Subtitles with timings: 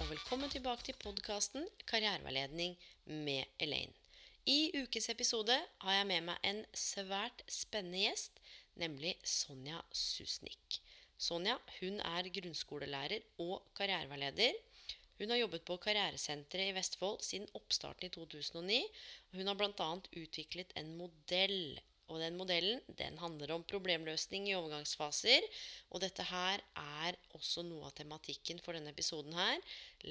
[0.00, 2.72] og velkommen tilbake til podkasten Karriereveiledning
[3.04, 3.92] med Elaine.
[4.48, 8.40] I ukes episode har jeg med meg en svært spennende gjest,
[8.80, 10.78] nemlig Sonja Susnik.
[11.20, 14.56] Sonja hun er grunnskolelærer og karriereveileder.
[15.18, 18.80] Hun har jobbet på Karrieresenteret i Vestfold siden oppstarten i 2009.
[18.80, 19.90] og Hun har bl.a.
[20.22, 21.76] utviklet en modell
[22.10, 25.46] og den modellen den handler om problemløsning i overgangsfaser.
[25.94, 29.62] Og dette her er også noe av tematikken for denne episoden her.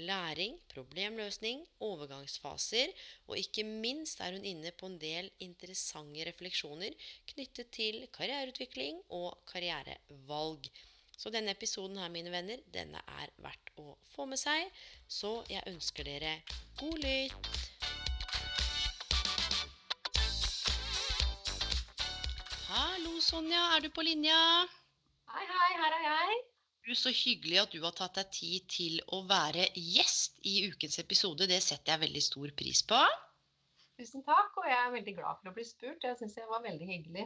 [0.09, 2.93] Læring, problemløsning, overgangsfaser.
[3.27, 6.95] Og ikke minst er hun inne på en del interessante refleksjoner
[7.33, 10.71] knyttet til karriereutvikling og karrierevalg.
[11.19, 14.71] Så denne episoden her, mine venner, denne er verdt å få med seg.
[15.11, 16.37] Så jeg ønsker dere
[16.79, 17.68] god lytt.
[22.69, 23.61] Hallo, Sonja.
[23.75, 24.37] Er du på linja?
[25.33, 26.35] Hei, hei, her er jeg.
[26.85, 30.99] Du, Så hyggelig at du har tatt deg tid til å være gjest i ukens
[31.01, 31.47] episode.
[31.49, 32.99] Det setter jeg veldig stor pris på.
[33.97, 36.05] Tusen takk, og jeg er veldig glad for å bli spurt.
[36.05, 37.25] Jeg syns jeg var veldig hyggelig.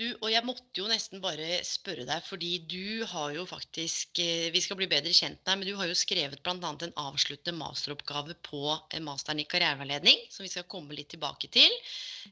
[0.00, 4.48] Du, og jeg måtte jo nesten bare spørre deg, fordi du har jo faktisk eh,
[4.54, 6.56] Vi skal bli bedre kjent med deg, men du har jo skrevet bl.a.
[6.56, 11.76] en avsluttende masteroppgave på eh, masteren i karriereveiledning, som vi skal komme litt tilbake til.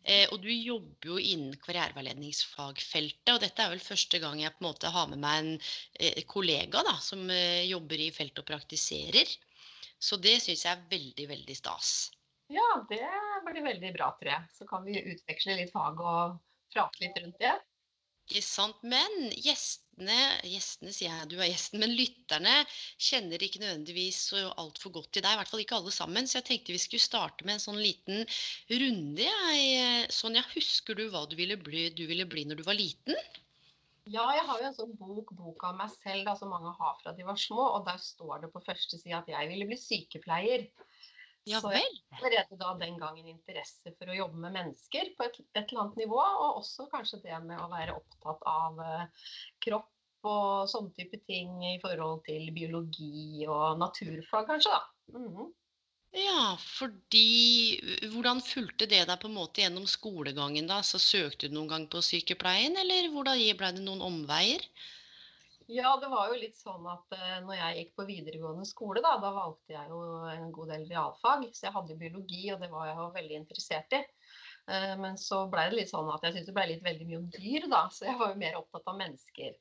[0.03, 4.65] Eh, og du jobber jo innen karriereveiledningsfagfeltet, og dette er vel første gang jeg på
[4.65, 5.55] en måte har med meg
[6.01, 9.37] en kollega da, som jobber i feltet og praktiserer.
[10.01, 11.97] Så det syns jeg er veldig, veldig stas.
[12.51, 13.05] Ja, det
[13.47, 14.55] blir veldig bra, tror jeg.
[14.57, 16.41] Så kan vi utveksle litt fag og
[16.75, 17.57] prate litt rundt det.
[18.31, 18.77] Ikke sant.
[18.87, 22.53] Men gjestene, gjestene sier jeg, du er gjesten, men lytterne
[23.03, 25.35] kjenner ikke nødvendigvis så altfor godt til deg.
[25.35, 26.31] I hvert fall ikke alle sammen.
[26.31, 28.23] Så jeg tenkte vi skulle starte med en sånn liten
[28.71, 29.27] runde.
[29.27, 30.07] Jeg.
[30.15, 33.19] Sonja, husker du hva du ville, bli, du ville bli når du var liten?
[34.11, 36.95] Ja, jeg har jo en sånn bok, bok av meg selv da, som mange har
[37.03, 37.67] fra de var små.
[37.81, 40.71] Og der står det på første side at jeg ville bli sykepleier.
[41.49, 42.01] Ja Så jeg vel.
[42.19, 46.03] allerede da den gangen interesse for å jobbe med mennesker på et, et eller annet
[46.03, 46.19] nivå.
[46.21, 49.31] Og også kanskje det med å være opptatt av eh,
[49.65, 49.89] kropp
[50.29, 54.77] og sånne type ting i forhold til biologi og naturfag, kanskje.
[54.77, 55.19] da.
[55.19, 55.49] Mhm.
[56.11, 57.79] Ja, fordi
[58.11, 60.67] Hvordan fulgte det deg på en måte gjennom skolegangen?
[60.67, 60.81] da?
[60.83, 64.65] Så Søkte du noen gang på sykepleien, eller hvordan ble det noen omveier?
[65.71, 69.17] Ja, det var jo litt sånn at uh, når jeg gikk på videregående skole, da,
[69.23, 70.01] da valgte jeg jo
[70.33, 71.49] en god del realfag.
[71.55, 74.05] Så jeg hadde biologi, og det var jeg jo veldig interessert i.
[74.71, 77.21] Uh, men så ble det litt sånn at jeg syntes det ble litt veldig mye
[77.23, 77.85] om dyr, da.
[77.95, 79.55] Så jeg var jo mer opptatt av mennesker.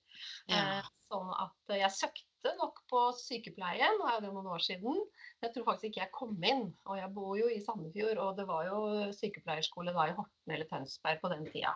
[0.50, 0.64] Ja.
[0.80, 5.00] Uh, Sånn at jeg søkte nok på sykepleien, nå er det noen år siden.
[5.42, 6.68] Jeg tror faktisk ikke jeg kom inn.
[6.86, 8.82] Og jeg bor jo i Sandefjord, og det var jo
[9.18, 11.74] sykepleierskole da i Horten eller Tønsberg på den tida.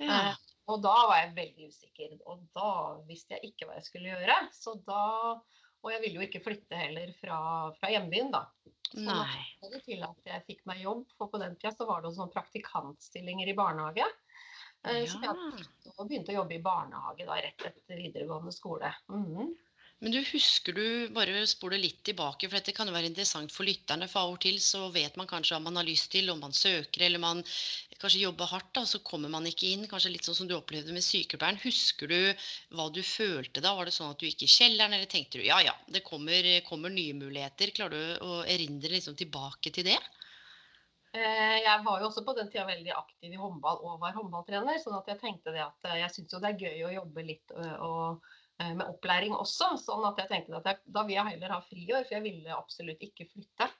[0.00, 0.32] Ja.
[0.62, 2.68] Eh, og da var jeg veldig usikker, og da
[3.08, 4.38] visste jeg ikke hva jeg skulle gjøre.
[4.54, 5.40] Så da,
[5.82, 7.36] Og jeg ville jo ikke flytte heller fra,
[7.74, 8.44] fra hjembyen, da.
[8.92, 9.40] Så Nei.
[9.66, 12.30] det til at jeg fikk meg jobb, for på den tida så var det sånn
[12.30, 14.06] praktikantstillinger i barnehage.
[14.86, 14.92] Ja.
[15.10, 15.34] Så jeg
[16.06, 18.94] begynte å- jobbe i barnehage da, rett etter videregående skole.
[19.10, 19.56] Mhm.
[20.02, 23.62] Men du husker du, bare spole litt tilbake, for dette kan jo være interessant for
[23.68, 24.08] lytterne.
[24.10, 26.56] For av og til så vet man kanskje hva man har lyst til, om man
[26.58, 27.44] søker eller man
[28.02, 29.86] kanskje jobber hardt, da, så kommer man ikke inn.
[29.86, 31.60] Kanskje litt sånn som du opplevde med sykepleieren.
[31.62, 32.18] Husker du
[32.74, 33.76] hva du følte da?
[33.78, 36.50] Var det sånn at du gikk i kjelleren, eller tenkte du ja ja, det kommer,
[36.66, 37.70] kommer nye muligheter?
[37.78, 40.00] Klarer du å erindre liksom tilbake til det?
[41.14, 44.82] Eh, Jeg var jo også på den tida veldig aktiv i håndball og var håndballtrener,
[44.82, 47.30] sånn at jeg tenkte det at eh, jeg syns jo det er gøy å jobbe
[47.30, 49.72] litt og, med opplæring også.
[49.80, 52.56] Sånn at jeg tenkte at jeg, da vil jeg heller ha friår, for jeg ville
[52.56, 53.70] absolutt ikke flytte.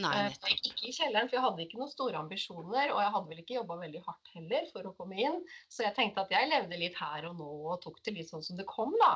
[0.00, 0.36] Nei, Eh.
[0.56, 2.92] Ikke i kjelleren, for jeg hadde ikke noen store ambisjoner.
[2.94, 5.38] Og jeg hadde vel ikke jobba veldig hardt heller for å komme inn.
[5.68, 8.44] Så jeg tenkte at jeg levde litt her og nå og tok det litt sånn
[8.46, 9.12] som det kom, da.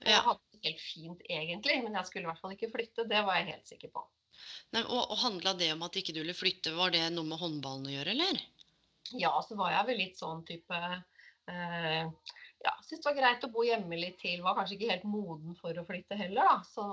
[0.00, 3.08] Og jeg hadde det helt fint egentlig, men jeg skulle i hvert fall ikke flytte.
[3.10, 4.06] Det var jeg helt sikker på.
[4.76, 7.40] Nei, og, og handla det om at ikke du ville flytte, var det noe med
[7.40, 8.44] håndballen å gjøre, eller?
[9.18, 10.78] Ja, så var jeg vel litt sånn type
[11.50, 12.06] eh,
[12.60, 14.42] ja, syntes det var greit å bo hjemme litt til.
[14.44, 16.44] Var kanskje ikke helt moden for å flytte heller.
[16.44, 16.56] da.
[16.68, 16.84] Så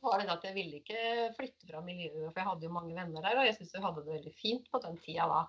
[0.00, 3.26] var det at jeg ville ikke flytte fra miljøet, for jeg hadde jo mange venner
[3.26, 3.36] der.
[3.36, 5.42] Og jeg syntes vi hadde det veldig fint på den tida da.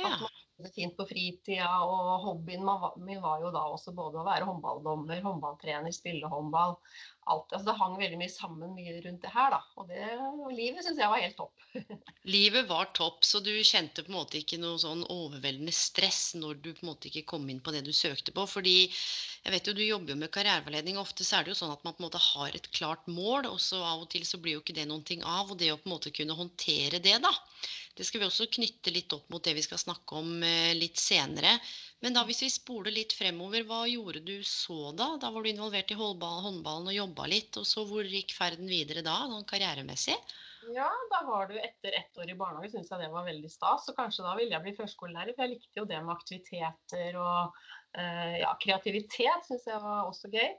[0.00, 0.14] Ja.
[0.14, 2.64] At man hadde det fint på fritida, og hobbyen
[3.04, 6.78] min var jo da også både å være håndballdommer, håndballtrener, spille håndball.
[7.30, 7.52] Alt.
[7.52, 9.60] Altså, det hang veldig mye sammen mye rundt det her, da.
[9.78, 11.66] Og det, og livet syns jeg var helt topp.
[12.34, 16.58] Livet var topp, så du kjente på en måte ikke noe sånn overveldende stress når
[16.60, 18.46] du på en måte ikke kom inn på det du søkte på.
[18.50, 21.74] Fordi jeg vet jo du jobber jo med karriereveiledning, ofte så er det jo sånn
[21.74, 24.40] at man på en måte har et klart mål, og så av og til så
[24.42, 25.52] blir jo ikke det noen ting av.
[25.52, 27.32] Og det å på en måte kunne håndtere det, da.
[27.96, 31.00] Det skal vi også knytte litt opp mot det vi skal snakke om eh, litt
[31.00, 31.56] senere.
[32.00, 35.12] Men da hvis vi spoler litt fremover, hva gjorde du så da?
[35.20, 37.58] Da var du involvert i håndballen og jobba litt.
[37.60, 40.16] Og så hvor gikk ferden videre da, sånn karrieremessig?
[40.74, 43.84] Ja, da var du etter ett år i barnehage, syntes jeg det var veldig stas.
[43.86, 47.60] Så kanskje da ville jeg bli førskolelærer, for jeg likte jo det med aktiviteter og
[47.96, 50.50] eh, ja, kreativitet syns jeg var også gøy.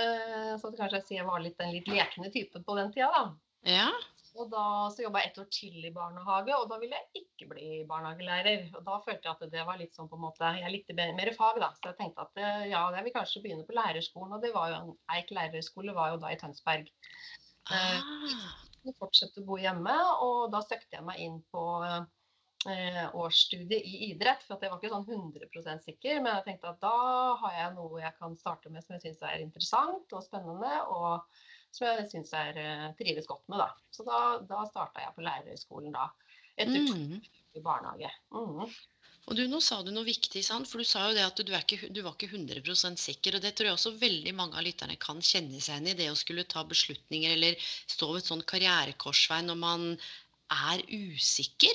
[0.00, 3.10] Eh, så kanskje jeg sier jeg var litt den litt lekne typen på den tida,
[3.14, 3.24] da.
[3.68, 3.88] Ja.
[4.34, 7.46] Og da så jobba jeg ett år til i barnehage, og da ville jeg ikke
[7.52, 8.64] bli barnehagelærer.
[8.74, 11.30] Og da følte jeg at det var litt sånn på en måte Jeg likte mer,
[11.36, 11.70] fag, da.
[11.78, 14.34] Så jeg tenkte at eh, ja, jeg vil kanskje begynne på lærerskolen.
[14.34, 16.90] Og det var jo en Eik lærerskole var jo da i Tønsberg.
[17.70, 18.10] Ah.
[18.84, 19.94] Jeg fortsette å bo hjemme,
[20.26, 24.42] og da søkte jeg meg inn på eh, årsstudie i idrett.
[24.44, 26.96] For at jeg var ikke sånn 100% sikker, men jeg tenkte at da
[27.38, 31.22] har jeg noe jeg kan starte med som jeg syns er interessant og spennende, og
[31.74, 33.60] som jeg syns jeg eh, trives godt med.
[33.64, 33.70] da.
[33.94, 36.10] Så da, da starta jeg på lærerskolen da.
[36.56, 37.16] Etter to Mm.
[37.18, 38.10] år i barnehage.
[38.34, 38.68] Mm.
[39.24, 40.68] Og du, nå sa du noe viktig, sant?
[40.68, 43.38] for du sa jo det at du, ikke, du var ikke 100% sikker.
[43.38, 45.96] Og det tror jeg også veldig mange av lytterne kan kjenne seg igjen i.
[46.02, 49.86] Det å skulle ta beslutninger eller stå ved et sånn karrierekorsvei når man
[50.52, 51.72] er usikker.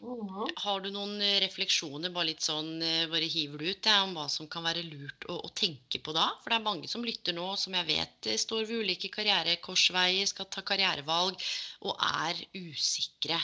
[0.00, 0.46] Mhm.
[0.56, 4.14] Har du noen eh, refleksjoner, bare litt sånn, eh, bare hiver du ut, ja, om
[4.16, 6.30] hva som kan være lurt å, å tenke på da?
[6.40, 10.24] For det er mange som lytter nå, som jeg vet eh, står ved ulike karrierekorsveier,
[10.30, 11.44] skal ta karrierevalg,
[11.84, 13.42] og er usikre.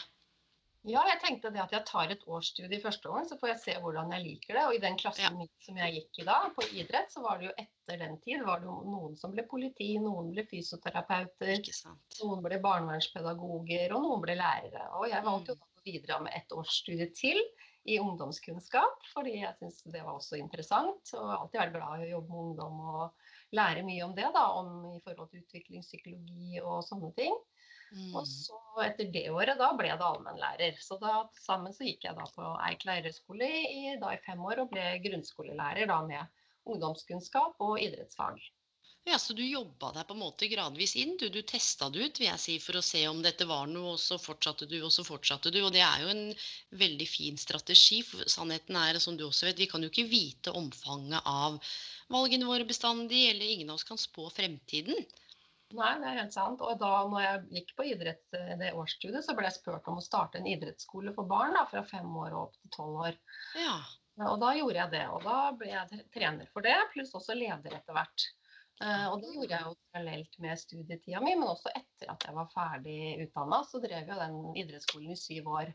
[0.86, 3.62] Ja, jeg tenkte det at jeg tar et årsstudie i første gang, så får jeg
[3.64, 4.64] se hvordan jeg liker det.
[4.70, 5.32] Og i den klassen Ja.
[5.34, 8.44] min som jeg gikk i da, på idrett, så var det jo etter den tid
[8.46, 11.64] var det jo noen som ble politi, noen ble fysioterapeuter,
[12.22, 14.86] noen ble barnevernspedagoger, og noen ble lærere.
[15.00, 17.38] Og jeg valgte jo da å med ett års studie til
[17.86, 21.12] i ungdomskunnskap, fordi jeg syns det var også interessant.
[21.14, 24.46] Og alltid vært glad i å jobbe med ungdom og lære mye om det, da,
[24.58, 27.36] om i forhold til utviklingspsykologi og sånne ting.
[27.94, 28.10] Mm.
[28.18, 30.80] Og så etter det året, da ble det allmennlærer.
[30.82, 34.64] Så da sammen så gikk jeg da på Eik lærerskole i, da i fem år
[34.64, 38.42] og ble grunnskolelærer da med ungdomskunnskap og idrettsfag.
[39.06, 41.12] Ja, Så du jobba deg på en måte gradvis inn?
[41.20, 43.92] Du, du testa det ut vil jeg si, for å se om dette var noe,
[43.94, 45.60] og så fortsatte du, og så fortsatte du.
[45.62, 46.24] Og det er jo en
[46.80, 48.00] veldig fin strategi.
[48.08, 51.60] For sannheten er, som du også vet, vi kan jo ikke vite omfanget av
[52.10, 55.06] valgene våre bestandig, eller ingen av oss kan spå fremtiden.
[55.74, 56.64] Nei, det er helt sant.
[56.66, 60.00] Og da når jeg gikk på idrett eh, det årsstudiet, så ble jeg spurt om
[60.00, 63.20] å starte en idrettsskole for barn da, fra fem år og opp til tolv år.
[63.58, 63.76] Ja.
[64.32, 65.04] Og da gjorde jeg det.
[65.14, 68.26] Og da ble jeg trener for det, pluss også leder etter hvert.
[68.84, 72.34] Eh, Og det gjorde jeg jo parallelt med studietida mi, men også etter at jeg
[72.36, 75.72] var ferdig utdanna, så drev jo den idrettsskolen i syv år.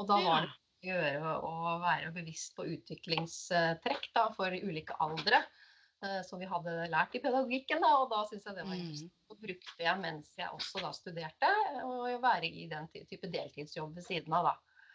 [0.00, 5.42] Og da var det å gjøre å være bevisst på utviklingstrekk da, for ulike aldre.
[6.02, 8.80] eh, Som vi hadde lært i pedagogikken, da, og da syns jeg det var Mm.
[8.80, 9.12] interessant.
[9.28, 11.50] Og brukte jeg mens jeg også da studerte,
[11.84, 14.44] å være i den type deltidsjobb ved siden av.
[14.44, 14.54] da.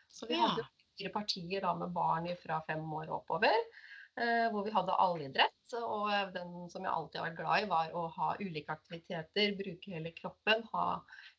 [0.09, 0.65] Så vi hadde
[0.97, 3.53] fire partier da med barn fra fem år og oppover.
[4.21, 5.75] Eh, Hvor vi hadde allidrett.
[5.79, 9.95] Og den som jeg alltid har vært glad i, var å ha ulike aktiviteter, bruke
[9.95, 10.65] hele kroppen.
[10.73, 10.85] ha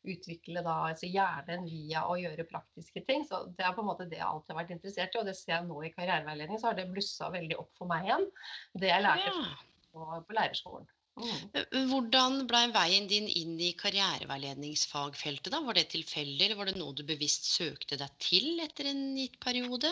[0.07, 3.25] Utvikle da altså hjernen via å gjøre praktiske ting.
[3.27, 5.21] Så det er på en måte det jeg alltid har vært interessert i.
[5.21, 8.07] Og det ser jeg nå i karriereveiledning, så har det blussa veldig opp for meg
[8.09, 8.29] igjen.
[8.77, 9.57] Det jeg lærte ja.
[9.91, 10.93] på, på lærerskolen.
[11.17, 11.37] Mm.
[11.57, 15.49] Eh, Hvordan ble veien din inn i karriereveiledningsfagfeltet?
[15.53, 15.63] da?
[15.65, 19.39] Var det tilfeldig, eller var det noe du bevisst søkte deg til etter en gitt
[19.43, 19.91] periode?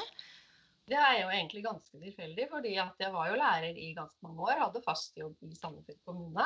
[0.85, 4.43] Det er jo egentlig ganske tilfeldig, fordi at jeg var jo lærer i ganske mange
[4.45, 4.59] år.
[4.67, 6.45] Hadde fast jobb i Sandefjord kommune.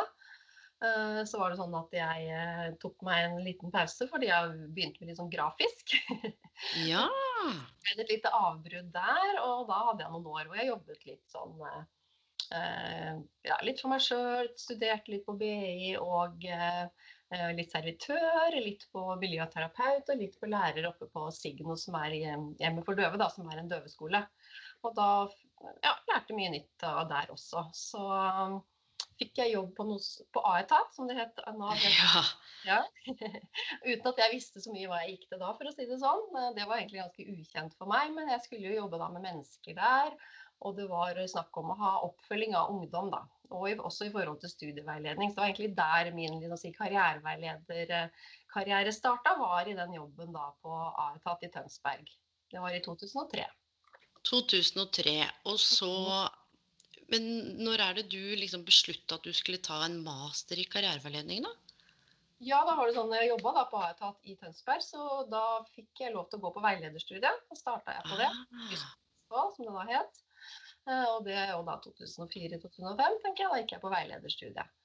[0.80, 4.70] Eh, Så var det sånn at jeg eh, tok meg en liten pause fordi jeg
[4.76, 5.98] begynte med litt sånn grafisk.
[6.84, 7.06] Ja.
[7.96, 11.54] Et lite avbrudd der, og da hadde jeg noen år hvor jeg jobbet litt sånn
[11.64, 13.14] eh,
[13.48, 14.50] ja, litt for meg sjøl.
[14.60, 16.44] Studerte litt på BI og
[17.30, 22.48] litt servitør, litt på miljøterapeut og litt på lærer oppe på Signo, som er eh,
[22.62, 24.24] Hjemme for døve, da, som er en døveskole.
[24.88, 25.10] Og da
[25.84, 27.68] ja, lærte mye nytt av der også.
[27.76, 28.60] Så um,
[29.20, 31.42] fikk jeg jobb på, noe, på A-etat, som det het.
[31.60, 32.26] Nav ja.
[32.66, 32.82] ja.
[33.90, 36.00] Uten at jeg visste så mye hva jeg gikk til da, for å si det
[36.02, 36.26] sånn.
[36.34, 39.28] Eh, Det var egentlig ganske ukjent for meg, men jeg skulle jo jobbe da med
[39.28, 40.16] mennesker der.
[40.68, 43.22] Og det var snakk om å ha oppfølging av ungdom, da.
[43.50, 45.30] Og også i forhold til studieveiledning.
[45.30, 50.72] Så det var egentlig der min si, karriereveilederkarriere starta, var i den jobben da på
[51.06, 52.08] Aetat i Tønsberg.
[52.52, 53.46] Det var i 2003.
[54.28, 55.18] 2003.
[55.48, 56.30] Og så
[57.10, 57.24] Men
[57.58, 61.50] når er det du liksom beslutta at du skulle ta en master i karriereveiledning, da?
[62.40, 66.14] Ja, da var det sånn jeg jobba på Aetat i Tønsberg, så da fikk jeg
[66.14, 67.36] lov til å gå på veilederstudiet.
[67.50, 68.44] Da starta jeg på det, ah.
[69.56, 70.12] som det da het.
[70.90, 73.50] Eh, og det er jo da 2004-2005, tenker jeg.
[73.52, 74.76] Da gikk jeg på veilederstudiet.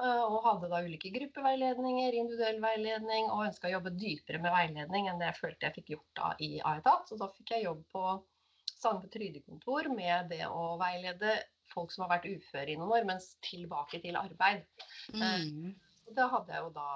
[0.00, 5.10] Eh, og hadde da ulike gruppeveiledninger, individuell veiledning, og ønska å jobbe dypere med veiledning
[5.10, 7.10] enn det jeg følte jeg fikk gjort da i Aetat.
[7.10, 8.04] Så da fikk jeg jobb på
[8.80, 11.34] Sande trygdekontor med det å veilede
[11.68, 14.62] folk som har vært uføre i noen år, mens tilbake til arbeid.
[15.12, 15.74] Eh, mm.
[16.16, 16.88] Da hadde jeg jo da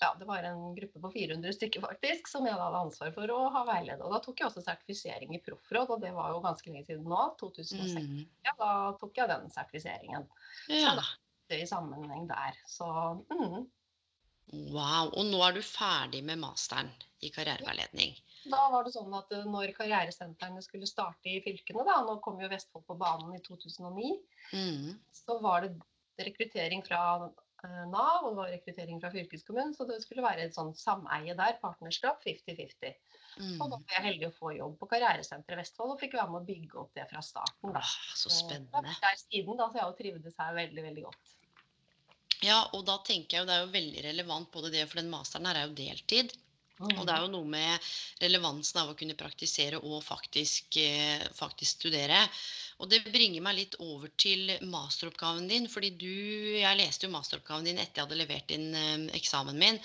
[0.00, 3.40] ja, det var en gruppe på 400 stykker faktisk, som jeg hadde ansvar for å
[3.54, 4.04] ha veilede.
[4.04, 7.08] Og da tok jeg også sertifisering i proffråd, og det var jo ganske lenge siden
[7.10, 7.24] nå.
[7.42, 7.98] 2006.
[7.98, 8.22] Mm.
[8.46, 10.30] Ja, da tok jeg den sertifiseringen.
[10.70, 10.94] Ja.
[10.94, 11.08] Så da
[11.50, 12.56] det i sammenheng der.
[12.66, 12.86] Så
[13.30, 13.66] mm.
[14.50, 15.12] Wow.
[15.14, 16.90] Og nå er du ferdig med masteren
[17.22, 18.16] i karriereveiledning?
[18.50, 22.40] Da var det sånn at eh, når karrieresentrene skulle starte i fylkene, da, nå kom
[22.42, 24.10] jo Vestfold på banen i 2009,
[24.56, 24.88] mm.
[25.14, 27.30] så var det rekruttering fra
[27.62, 31.58] Nav, og det var rekruttering fra fylkeskommunen, så det skulle være et sånn sameie der,
[31.60, 32.94] partnerskap 50-50.
[33.40, 33.58] Mm.
[33.60, 36.40] Og da var jeg heldig å få jobb på Karrieresenteret Vestfold og fikk være med
[36.40, 37.74] å bygge opp det fra starten.
[37.76, 37.84] Da.
[38.16, 38.80] så spennende.
[38.80, 41.34] Og der siden, da, så jeg har trivdes her veldig, veldig godt.
[42.40, 45.12] Ja, og da tenker jeg jo det er jo veldig relevant både det, for den
[45.12, 46.32] masteren her er jo deltid.
[46.80, 47.90] Og det er jo noe med
[48.22, 52.22] relevansen av å kunne praktisere og faktisk, eh, faktisk, studere.
[52.80, 55.68] Og det bringer meg litt over til masteroppgaven din.
[55.68, 59.80] fordi du, Jeg leste jo masteroppgaven din etter jeg hadde levert inn eh, eksamen min.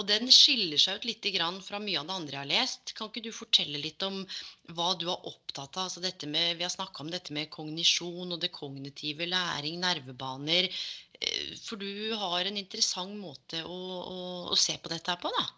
[0.00, 1.28] Og den skiller seg ut litt
[1.66, 2.94] fra mye av det andre jeg har lest.
[2.94, 4.24] Kan ikke du fortelle litt om
[4.72, 5.84] hva du er opptatt av?
[5.84, 10.72] Altså dette med, vi har snakka om dette med kognisjon og det kognitive, læring, nervebaner.
[11.20, 15.28] Eh, for du har en interessant måte å, å, å se på dette her på,
[15.36, 15.57] da?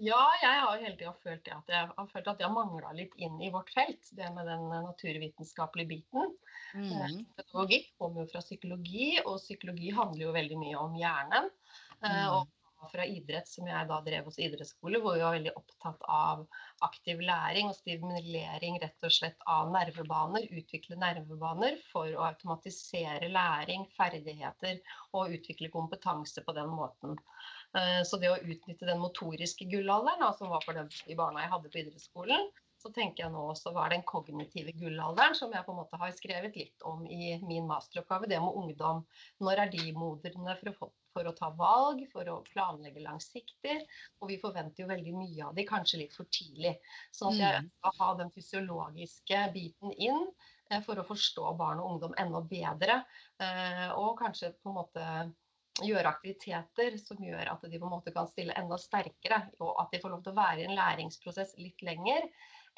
[0.00, 3.36] Ja, jeg har hele tida følt at jeg har følt at jeg mangla litt inn
[3.44, 4.08] i vårt felt.
[4.16, 6.32] Det med den eh, naturvitenskapelige biten.
[6.72, 7.20] Mm.
[7.36, 11.52] Pedagogikk kommer jo fra psykologi, og psykologi handler jo veldig mye om hjernen.
[12.00, 12.26] Eh, mm.
[12.82, 16.40] Og fra idrett, som jeg da drev hos idrettsskole, hvor vi var veldig opptatt av
[16.82, 20.48] aktiv læring og stimulering rett og slett av nervebaner.
[20.50, 24.80] Utvikle nervebaner for å automatisere læring, ferdigheter
[25.12, 27.20] og utvikle kompetanse på den måten.
[27.78, 31.52] Eh, så det å utnytte den motoriske gullalderen, som var for dem i barna jeg
[31.54, 32.50] hadde på idrettsskolen,
[32.82, 36.00] så tenker jeg nå også hva er den kognitive gullalderen, som jeg på en måte
[36.00, 38.28] har skrevet litt om i min masteroppgave.
[38.30, 39.04] Det med ungdom.
[39.44, 43.76] Når er de moderne for å, for å ta valg, for å planlegge langsiktig?
[44.20, 46.74] Og vi forventer jo veldig mye av de, kanskje litt for tidlig.
[47.14, 47.70] Så at jeg mm.
[47.76, 50.26] skal ha den fysiologiske biten inn
[50.72, 52.98] eh, for å forstå barn og ungdom enda bedre.
[53.38, 55.06] Eh, og kanskje på en måte
[55.80, 59.94] gjøre aktiviteter som gjør at de på en måte kan stille enda sterkere, og at
[59.94, 62.28] de får lov til å være i en læringsprosess litt lenger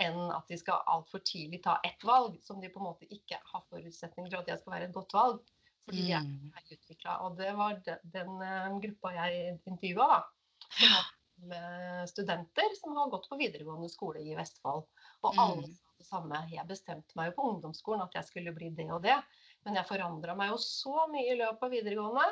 [0.03, 3.39] enn at de skal altfor tidlig ta ett valg som de på en måte ikke
[3.51, 5.43] har forutsetninger for at det skal være et godt valg.
[5.85, 7.17] Fordi de er utviklet, utvikla.
[7.27, 11.03] Og det var den, den uh, gruppa jeg intervjua, da.
[11.51, 14.87] Med studenter som har gått på videregående skole i Vestfold.
[15.27, 15.75] Og alle mm.
[15.75, 16.41] sa det samme.
[16.53, 19.19] Jeg bestemte meg jo på ungdomsskolen at jeg skulle bli det og det.
[19.67, 22.27] Men jeg forandra meg jo så mye i løpet av videregående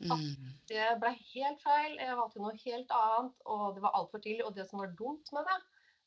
[0.00, 0.54] Mm.
[0.68, 1.96] Det ble helt feil.
[2.00, 4.44] Jeg valgte noe helt annet, og det var altfor tidlig.
[4.46, 5.58] Og det som var dumt med det,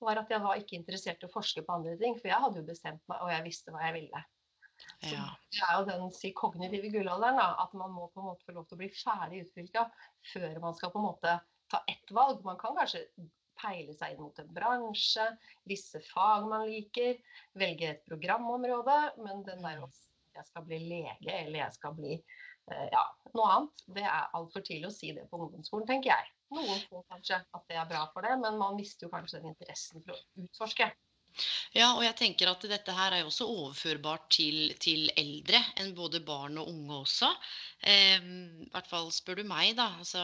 [0.03, 2.17] var at jeg var ikke interessert i å forske på andre ting.
[2.19, 4.23] For jeg hadde jo bestemt meg, og jeg visste hva jeg ville.
[5.07, 5.29] Ja.
[5.53, 7.39] Det er jo den si, kognitive gullalderen.
[7.41, 9.87] Da, at man må på en måte få lov til å bli ferdig utfylka
[10.33, 11.39] før man skal på en måte
[11.71, 12.43] ta ett valg.
[12.45, 13.07] Man kan kanskje
[13.57, 15.23] peile seg inn mot en bransje,
[15.69, 17.17] visse fag man liker,
[17.57, 18.99] velge et programområde.
[19.23, 19.87] Men den der mm.
[19.87, 20.05] også
[20.37, 22.19] jeg skal bli lege eller jeg skal bli
[22.67, 23.83] ja, noe annet.
[23.95, 26.31] Det er altfor tidlig å si det på ungdomsskolen, tenker jeg.
[26.55, 29.53] Noen får kanskje at det er bra for det, men man mister jo kanskje den
[29.53, 30.89] interessen for å utforske.
[31.75, 35.93] Ja, og jeg tenker at dette her er jo også overførbart til, til eldre enn
[35.97, 37.29] både barn og unge også.
[37.85, 39.89] Eh, I hvert fall spør du meg, da.
[40.01, 40.21] Altså,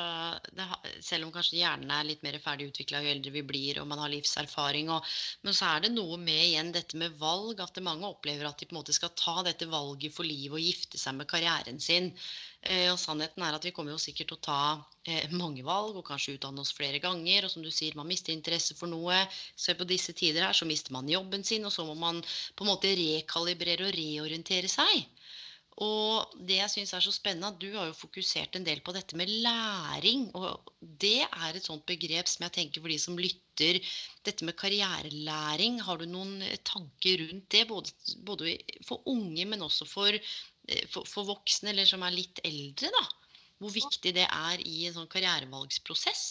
[0.57, 0.67] det,
[1.05, 4.01] selv om kanskje hjernen er litt mer ferdig utvikla jo eldre vi blir og man
[4.01, 4.89] har livserfaring.
[4.95, 5.13] Og,
[5.45, 8.69] men så er det noe med igjen dette med valg, at mange opplever at de
[8.69, 12.11] på en måte skal ta dette valget for livet og gifte seg med karrieren sin.
[12.63, 14.61] Eh, og sannheten er at vi kommer jo sikkert til å ta
[15.35, 17.45] mange valg og kanskje utdanne oss flere ganger.
[17.45, 19.17] Og som du sier, man mister interesse for noe.
[19.55, 22.21] Så på disse tider her så mister man jobben sin, og så må man
[22.55, 25.07] på en måte rekalibrere og reorientere seg.
[25.81, 28.93] Og det jeg syns er så spennende, at du har jo fokusert en del på
[28.93, 30.27] dette med læring.
[30.37, 33.79] Og det er et sånt begrep som jeg tenker for de som lytter.
[34.25, 37.65] Dette med karrierelæring, har du noen tanker rundt det?
[37.71, 37.95] Både,
[38.27, 42.93] både for unge, men også for, eh, for, for, voksne, eller som er litt eldre,
[42.93, 43.03] da.
[43.63, 46.25] Hvor viktig det er i en sånn karrierevalgsprosess.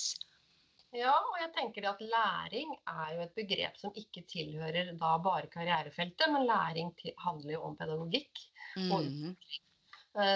[0.93, 5.49] Ja, og jeg tenker at læring er jo et begrep som ikke tilhører da bare
[5.49, 6.93] karrierefeltet, men læring
[7.25, 8.43] handler jo om pedagogikk.
[8.91, 9.37] Og mm.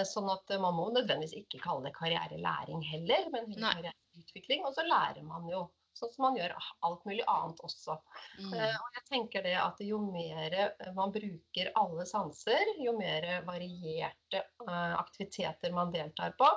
[0.09, 4.63] Sånn at man må nødvendigvis ikke kalle det karrierelæring heller, men karriereutvikling.
[4.65, 6.55] Og så lærer man jo, sånn som man gjør
[6.87, 7.99] alt mulig annet også.
[8.41, 8.55] Mm.
[8.57, 10.57] Og jeg tenker det at jo mer
[10.97, 16.49] man bruker alle sanser, jo mer varierte aktiviteter man deltar på,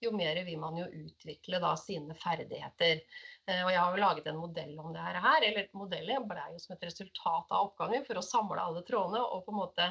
[0.00, 3.00] jo mer vil man jo utvikle da sine ferdigheter.
[3.46, 5.46] Eh, og jeg har jo laget en modell om det her.
[5.48, 9.46] eller Modellen ble jo som et resultat av oppgangen for å samle alle trådene og
[9.46, 9.88] på en måte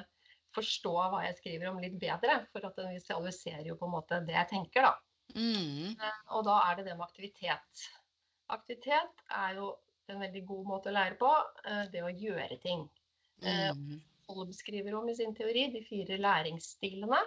[0.56, 2.42] forstå hva jeg skriver om litt bedre.
[2.54, 4.94] For at den visualiserer jo på en måte det jeg tenker, da.
[5.36, 5.96] Mm.
[5.98, 7.88] Eh, og da er det det med aktivitet.
[8.54, 9.74] Aktivitet er jo
[10.12, 11.32] en veldig god måte å lære på.
[11.66, 12.86] Eh, det å gjøre ting.
[13.44, 13.98] Mm.
[14.28, 17.20] Holm skriver om i sin teori, de fire læringsstilene.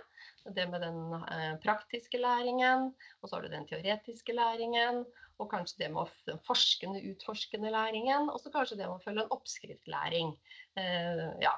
[0.56, 2.90] Det med den eh, praktiske læringen,
[3.20, 5.04] og så har du den teoretiske læringen,
[5.38, 9.24] og kanskje det med den forskende, utforskende læringen, og så kanskje det med å følge
[9.26, 10.34] en oppskriftlæring.
[10.80, 11.54] Eh, ja,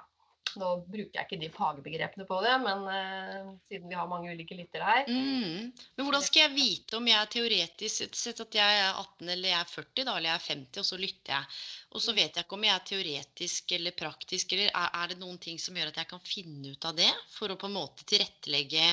[0.58, 4.56] nå bruker jeg ikke de fagbegrepene på det, men uh, siden vi har mange ulike
[4.58, 5.10] lyttere her.
[5.10, 5.70] Mm.
[5.70, 9.52] Men hvordan skal jeg vite om jeg er teoretisk sett at jeg er 18 eller
[9.52, 11.58] jeg er 40, da, eller jeg er 50, og så lytter jeg.
[11.90, 15.20] Og så vet jeg ikke om jeg er teoretisk eller praktisk, eller er, er det
[15.22, 17.10] noen ting som gjør at jeg kan finne ut av det?
[17.36, 18.88] For å på en måte tilrettelegge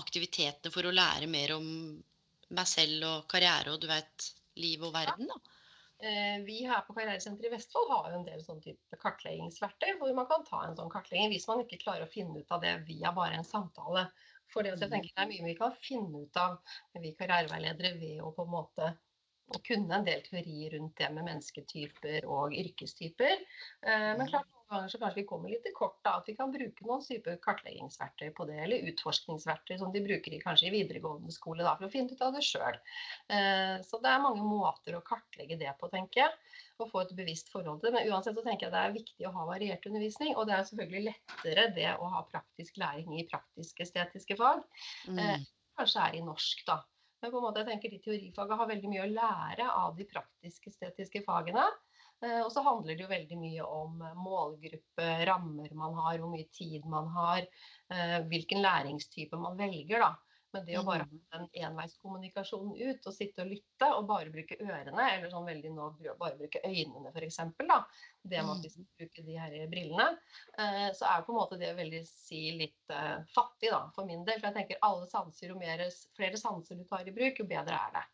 [0.00, 1.68] aktivitetene for å lære mer om
[2.54, 4.30] meg selv og karriere og du vet,
[4.60, 5.53] liv og verden, da.
[6.02, 10.10] Eh, vi her på Karrieresenteret i Vestfold har jo en del sånn type kartleggingsverktøy hvor
[10.16, 12.74] man kan ta en sånn kartlegging hvis man ikke klarer å finne ut av det
[12.88, 14.08] via bare en samtale.
[14.52, 16.58] For det, jeg tenker det er mye vi kan finne ut av,
[17.00, 18.90] vi karriereveiledere, ved å på en måte
[19.64, 23.42] kunne en del teori rundt det med mennesketyper og yrkestyper.
[23.86, 25.96] Eh, men klart ganger så kanskje vi kommer litt til kort.
[26.04, 30.36] da, At vi kan bruke noen type kartleggingsverktøy på det, eller utforskningsverktøy som de bruker
[30.36, 32.78] i, kanskje i videregående skole da, for å finne ut av det sjøl.
[33.32, 36.38] Eh, så det er mange måter å kartlegge det på, tenker jeg.
[36.82, 37.96] Og få et bevisst forhold til det.
[37.96, 40.34] Men uansett så tenker jeg det er viktig å ha variert undervisning.
[40.34, 44.64] Og det er selvfølgelig lettere det å ha praktisk læring i praktisk-estetiske fag.
[45.06, 45.22] Mm.
[45.22, 45.46] Eh,
[45.78, 46.82] kanskje er i norsk, da.
[47.24, 50.04] Men på en måte jeg tenker de teorifaga har veldig mye å lære av de
[50.10, 51.64] praktisk-estetiske fagene.
[52.22, 56.30] Eh, og så handler det jo veldig mye om eh, målgruppe, rammer man har, hvor
[56.32, 57.48] mye tid man har,
[57.92, 60.14] eh, hvilken læringstype man velger, da.
[60.54, 61.14] Men det å bare mm.
[61.32, 65.72] ha den enveiskommunikasjonen ut og sitte og lytte og bare bruke ørene, eller sånn veldig
[65.74, 65.88] nå
[66.20, 67.80] bare bruke øynene f.eks., da,
[68.22, 68.92] det med at vi skal mm.
[69.00, 70.06] bruke de her brillene,
[70.94, 72.94] så er på en måte det veldig si litt
[73.34, 74.38] fattig, da, for min del.
[74.38, 75.82] For jeg tenker alle sanser, jo mer,
[76.14, 78.06] flere sanser du tar i bruk, jo bedre er det.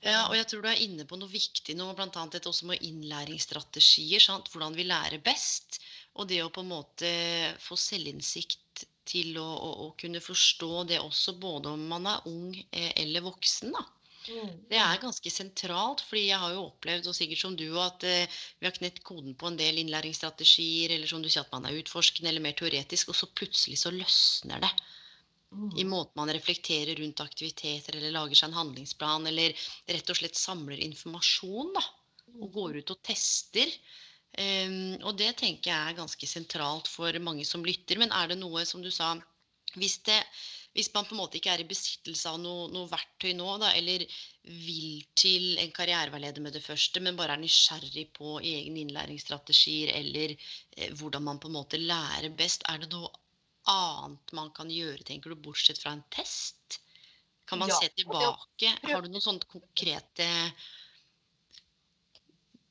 [0.00, 2.22] Ja, og jeg tror du er inne på noe viktig nå, bl.a.
[2.32, 4.22] dette også med innlæringsstrategier.
[4.24, 4.48] Sant?
[4.52, 5.80] Hvordan vi lærer best.
[6.16, 7.10] Og det å på en måte
[7.60, 12.54] få selvinnsikt til å, å, å kunne forstå det også, både om man er ung
[12.56, 13.74] eh, eller voksen.
[13.76, 13.84] da.
[14.30, 14.54] Mm.
[14.70, 18.40] Det er ganske sentralt, fordi jeg har jo opplevd, og sikkert som du, at eh,
[18.60, 21.76] vi har knett koden på en del innlæringsstrategier, eller som du sier at man er
[21.80, 24.72] utforskende eller mer teoretisk, og så plutselig så løsner det
[25.76, 29.56] i måten man reflekterer rundt aktiviteter eller lager seg en handlingsplan, eller
[29.90, 31.82] rett og slett samler informasjon da,
[32.38, 33.72] og går ut og tester.
[34.38, 37.98] Um, og det tenker jeg er ganske sentralt for mange som lytter.
[37.98, 39.16] Men er det noe, som du sa
[39.78, 40.18] Hvis, det,
[40.74, 43.68] hvis man på en måte ikke er i besittelse av noe, noe verktøy nå, da,
[43.78, 44.02] eller
[44.42, 50.34] vil til en karriereveileder med det første, men bare er nysgjerrig på egne innlæringsstrategier eller
[50.34, 53.12] eh, hvordan man på en måte lærer best, er det noe
[53.70, 56.80] annet man kan gjøre, tenker du, bortsett fra en test?
[57.50, 58.74] Kan man ja, se tilbake?
[58.86, 60.26] Har du noen sånne konkrete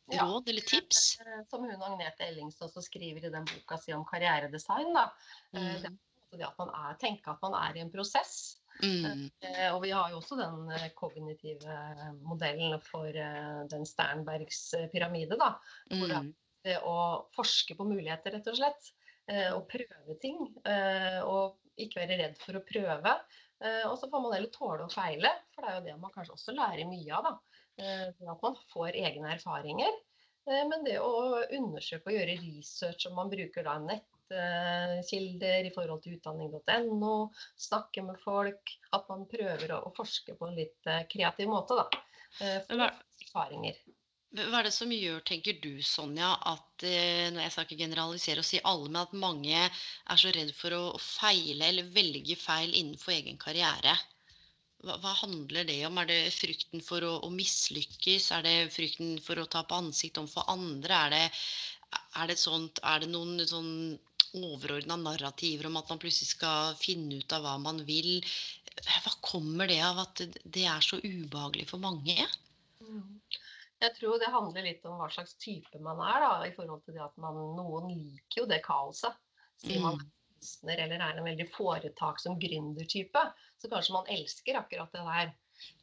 [0.10, 1.20] råd ja, eller tips?
[1.20, 4.94] Eh, som hun Agnete Ellingsen også skriver i den boka si om karrieredesign.
[4.96, 5.10] da.
[5.54, 6.00] Eh, mm.
[6.32, 8.58] Det, at man er, tenker at man er i en prosess.
[8.80, 9.28] Mm.
[9.44, 11.80] Eh, og vi har jo også den kognitive
[12.24, 13.20] modellen for
[13.72, 14.62] den Sternbergs
[14.94, 15.36] pyramide.
[15.36, 15.56] da,
[15.92, 16.32] hvor mm.
[16.64, 18.94] det er å forske på muligheter, rett og slett.
[19.30, 20.42] Eh, og prøve ting.
[20.66, 23.16] Eh, og ikke være redd for å prøve.
[23.62, 26.14] Eh, og så får man heller tåle å feile, for det er jo det man
[26.16, 27.30] kanskje også lærer mye av.
[27.30, 27.36] da.
[27.80, 30.00] At man får egne erfaringer.
[30.50, 36.18] Men det å undersøke og gjøre research, om man bruker da nettkilder i forhold til
[36.18, 37.14] utdanning.no,
[37.70, 41.86] snakke med folk, at man prøver å, forske på en litt kreativ måte, da.
[42.66, 43.80] For erfaringer.
[44.38, 48.44] Hva er det som gjør, tenker du Sonja, at eh, når jeg skal ikke generalisere
[48.44, 52.76] og si alle, men at mange er så redd for å feile eller velge feil
[52.78, 53.96] innenfor egen karriere?
[54.86, 55.98] Hva, hva handler det om?
[55.98, 58.30] Er det frykten for å, å mislykkes?
[58.38, 61.02] Er det frykten for å ta på ansikt overfor andre?
[61.08, 61.26] Er det,
[62.22, 63.74] er det, sånt, er det noen sånn
[64.38, 68.20] overordna narrativer om at man plutselig skal finne ut av hva man vil?
[68.86, 72.30] Hva kommer det av at det er så ubehagelig for mange?
[72.86, 73.18] Mm.
[73.80, 76.98] Jeg tror det handler litt om hva slags type man er, da, i forhold til
[76.98, 79.16] det at man, noen liker jo det kaoset.
[79.60, 80.04] Sier man mm.
[80.04, 83.24] er kunstner eller er en veldig foretaksom gründertype,
[83.60, 85.34] så kanskje man elsker akkurat det der.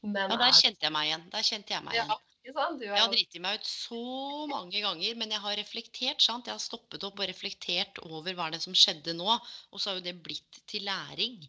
[0.03, 1.29] Men ja, der kjente jeg meg igjen.
[1.33, 2.13] Der kjente jeg meg igjen.
[2.13, 2.33] Ja, er...
[2.47, 4.03] Jeg har driti meg ut så
[4.47, 6.23] mange ganger, men jeg har reflektert.
[6.23, 6.47] sant?
[6.47, 9.27] Jeg har stoppet opp og reflektert over hva det er som skjedde nå.
[9.27, 11.41] Og så har jo det blitt til læring.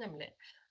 [0.00, 0.30] Nemlig.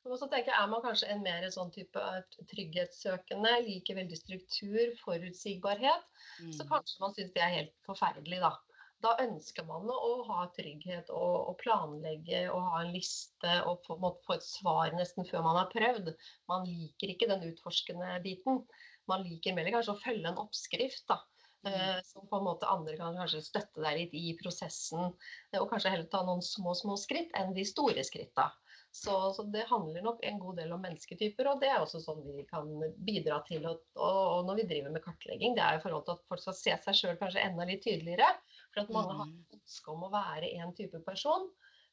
[0.09, 4.17] Og så tenker jeg, Er man kanskje en mer sånn type eh, trygghetssøkende, liker veldig
[4.17, 6.09] struktur, forutsigbarhet,
[6.41, 6.53] mm.
[6.57, 8.55] så kanskje man syns det er helt forferdelig, da.
[8.99, 13.95] Da ønsker man å ha trygghet og, og planlegge og ha en liste og få,
[14.25, 16.11] få et svar nesten før man har prøvd.
[16.51, 18.65] Man liker ikke den utforskende biten.
[19.07, 21.05] Man liker mer kanskje å følge en oppskrift.
[21.07, 21.21] da.
[21.63, 21.73] Mm.
[21.73, 25.15] Eh, som på en måte andre kan kanskje støtte deg litt i prosessen.
[25.59, 28.51] Og kanskje heller ta noen små små skritt enn de store skrittene.
[28.91, 32.23] Så, så, det handler nok en god del om mennesketyper, og det er også sånn
[32.25, 32.69] vi kan
[33.05, 33.67] bidra til.
[33.69, 36.57] Og, og når vi driver med kartlegging, det er i forhold til at folk skal
[36.57, 38.31] se seg sjøl kanskje enda litt tydeligere.
[38.73, 39.37] For at mange har mm.
[39.59, 41.45] ønske om å være en type person,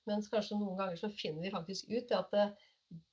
[0.09, 2.49] mens kanskje noen ganger så finner vi faktisk ut at det,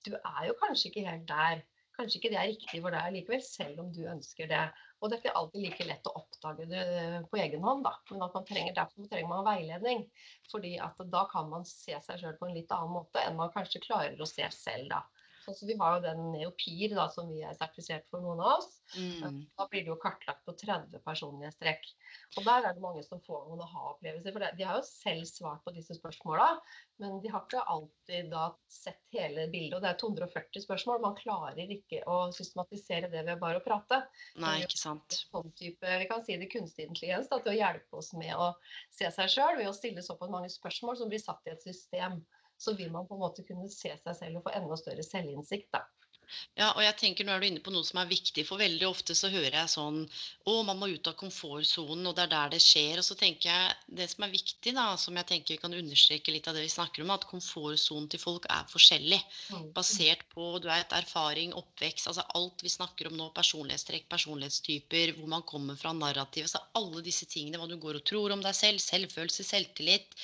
[0.07, 1.63] du er jo kanskje ikke helt der.
[1.93, 4.61] Kanskje ikke det er riktig for deg likevel, selv om du ønsker det.
[4.99, 6.83] Og det er ikke alltid like lett å oppdage det
[7.29, 7.91] på egen hånd, da.
[8.09, 10.05] Men man trenger, derfor trenger man veiledning.
[10.51, 10.77] fordi
[11.13, 14.17] da kan man se seg sjøl på en litt annen måte enn man kanskje klarer
[14.21, 15.03] å se selv, da.
[15.43, 18.61] Sånn så vi har jo den Neopir da, som vi er sertifisert for, noen av
[18.61, 18.69] oss.
[18.95, 19.41] Mm.
[19.57, 21.89] Da blir det jo kartlagt på 30 personlighetstrekk.
[22.37, 24.35] Og der er det mange som får noen aha-opplevelser.
[24.35, 26.47] For de har jo selv svart på disse spørsmåla,
[27.03, 29.77] men de har ikke alltid da sett hele bildet.
[29.77, 31.01] Og det er 240 spørsmål.
[31.03, 34.03] Man klarer ikke å systematisere det ved bare å prate.
[34.41, 35.19] Nei, ikke sant.
[35.27, 38.53] Sånn type, vi kan si det kunstig intelligens da, til å hjelpe oss med å
[38.93, 42.21] se seg sjøl ved å stille såpass mange spørsmål som blir satt i et system
[42.57, 45.71] så vil man på en måte kunne se seg selv og få enda større selvinnsikt.
[45.75, 45.85] da.
[46.57, 48.85] Ja, og jeg tenker Nå er du inne på noe som er viktig, for veldig
[48.87, 52.53] ofte så hører jeg sånn Å, man må ut av komfortsonen, og det er der
[52.55, 53.01] det skjer.
[53.01, 56.49] Og så tenker jeg det som er viktig, da, som jeg tenker kan understreke litt
[56.49, 59.21] av det vi snakker om, at komfortsonen til folk er forskjellig.
[59.53, 59.69] Mm.
[59.77, 65.33] Basert på du vet, erfaring, oppvekst, altså alt vi snakker om nå, personlighetstrekk, personlighetstyper, hvor
[65.37, 68.55] man kommer fra, narrativ, så alle disse tingene, hva du går og tror om deg
[68.57, 70.17] selv, selvfølelse, selvtillit.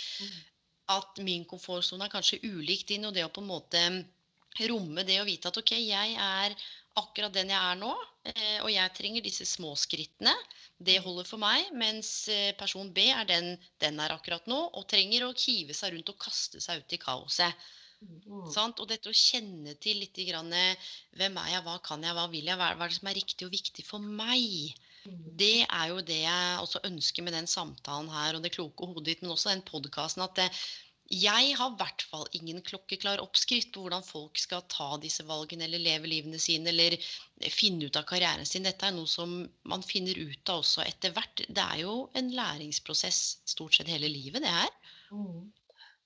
[0.89, 3.83] At min komfortsone er kanskje ulik din, og det å på en måte
[4.69, 6.55] romme det å vite at ok, jeg er
[6.99, 7.91] akkurat den jeg er nå,
[8.31, 10.33] eh, og jeg trenger disse små skrittene.
[10.79, 14.87] Det holder for meg, mens eh, person B er den den er akkurat nå, og
[14.91, 17.69] trenger å kive seg rundt og kaste seg ut i kaoset.
[17.99, 18.47] Mm.
[18.47, 20.53] Og dette å kjenne til litt grann,
[21.19, 23.47] hvem er jeg, hva kan jeg, hva vil jeg, hva er det som er riktig
[23.47, 24.71] og viktig for meg?
[25.39, 29.07] Det er jo det jeg også ønsker med den samtalen her og det kloke hodet
[29.07, 30.25] ditt, men også den podkasten.
[30.25, 30.41] At
[31.09, 35.65] jeg har i hvert fall ingen klokkeklar oppskrift på hvordan folk skal ta disse valgene
[35.65, 36.97] eller leve livene sine eller
[37.49, 38.67] finne ut av karrieren sin.
[38.67, 39.39] Dette er noe som
[39.71, 41.45] man finner ut av også etter hvert.
[41.47, 44.69] Det er jo en læringsprosess stort sett hele livet, det her.
[45.09, 45.49] Mm.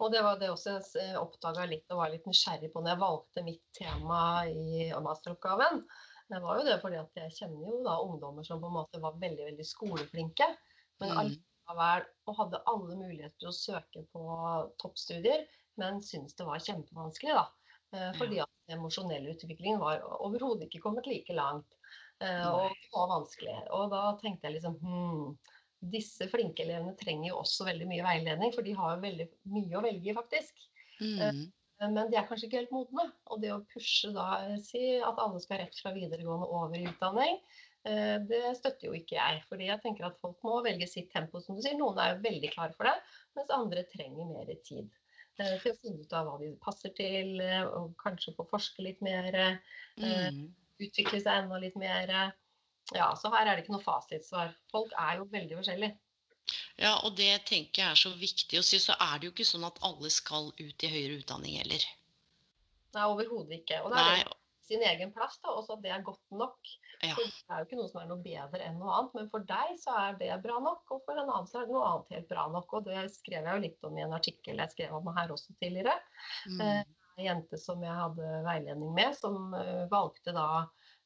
[0.01, 3.03] Og det var det også jeg oppdaga litt og var litt nysgjerrig på når jeg
[3.03, 5.83] valgte mitt tema i masteroppgaven.
[6.31, 9.01] Det var jo det fordi at jeg kjenner jo da ungdommer som på en måte
[9.03, 10.47] var veldig veldig skoleflinke.
[11.01, 11.19] Men mm.
[11.23, 14.23] allikevel og hadde alle muligheter til å søke på
[14.81, 15.45] toppstudier,
[15.79, 17.35] men syntes det var kjempevanskelig.
[17.37, 17.45] da.
[17.93, 21.77] Eh, fordi at den emosjonelle utviklingen var overhodet ikke kommet like langt.
[22.23, 23.57] Eh, og det var vanskelig.
[23.75, 25.33] Og da tenkte jeg liksom hm,
[25.93, 29.77] disse flinke elevene trenger jo også veldig mye veiledning, for de har jo veldig mye
[29.77, 30.65] å velge i, faktisk.
[31.01, 31.43] Mm.
[31.81, 33.09] Eh, men de er kanskje ikke helt modne.
[33.33, 36.87] Og det å pushe da, eh, si at alle skal rett fra videregående over i
[36.89, 37.39] utdanning,
[37.85, 39.43] eh, det støtter jo ikke jeg.
[39.49, 41.77] fordi jeg tenker at folk må velge sitt tempo, som du sier.
[41.77, 42.97] Noen er jo veldig klare for det,
[43.35, 44.89] mens andre trenger mer tid.
[45.35, 49.59] For å finne ut av hva de passer til, og kanskje få forske litt mer.
[49.97, 50.53] Mm.
[50.77, 52.33] Utvikle seg enda litt mer.
[52.93, 54.53] Ja, så her er det ikke noe fasitsvar.
[54.69, 55.97] Folk er jo veldig forskjellige.
[56.81, 58.79] Ja, og det tenker jeg er så viktig å si.
[58.81, 61.85] Så er det jo ikke sånn at alle skal ut i høyere utdanning heller.
[62.93, 63.81] Nei, overhodet ikke.
[63.83, 64.39] Og det er Nei.
[64.67, 66.73] sin egen plass, da, også at det er godt nok.
[67.03, 67.15] Ja.
[67.17, 69.45] For det er jo ikke noe som er noe bedre enn noe annet, men for
[69.49, 72.17] deg så er det bra nok, og for en annen så er det noe annet
[72.17, 72.75] helt bra nok.
[72.79, 75.55] Og det skrev jeg jo litt om i en artikkel jeg skrev om her også
[75.57, 75.95] tidligere.
[76.47, 76.61] Mm.
[76.63, 76.83] Eh,
[77.17, 80.47] en jente som jeg hadde veiledning med, som uh, valgte da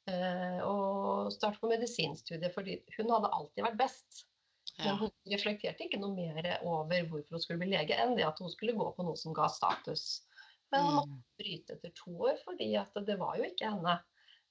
[0.08, 4.24] eh, og starte på medisinstudiet, fordi hun hadde alltid vært best.
[4.86, 8.40] Men hun reflekterte ikke noe mer over hvorfor hun skulle bli lege, enn det at
[8.40, 10.24] hun skulle gå på noe som ga status.
[10.72, 11.24] Men hun måtte Mm.
[11.40, 14.00] bryte etter to år, fordi at det var jo ikke henne.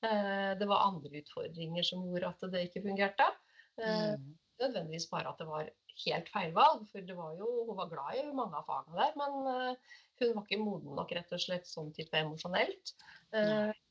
[0.02, 3.26] Eh, Det var andre utfordringer som gjorde at det ikke fungerte.
[3.78, 4.36] Eh, Mm.
[4.60, 5.68] nødvendigvis bare at det var
[6.06, 6.88] helt feilvalg.
[6.90, 9.76] For det var jo, hun var glad i mange av fagene der, men eh,
[10.20, 12.94] hun var ikke moden nok rett og slett sånn type emosjonelt.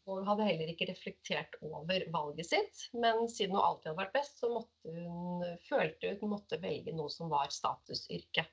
[0.05, 2.83] Og hadde heller ikke reflektert over valget sitt.
[2.93, 7.09] Men siden hun alltid hadde vært best, så måtte hun, følte hun måtte velge noe
[7.09, 8.45] som var statusyrke.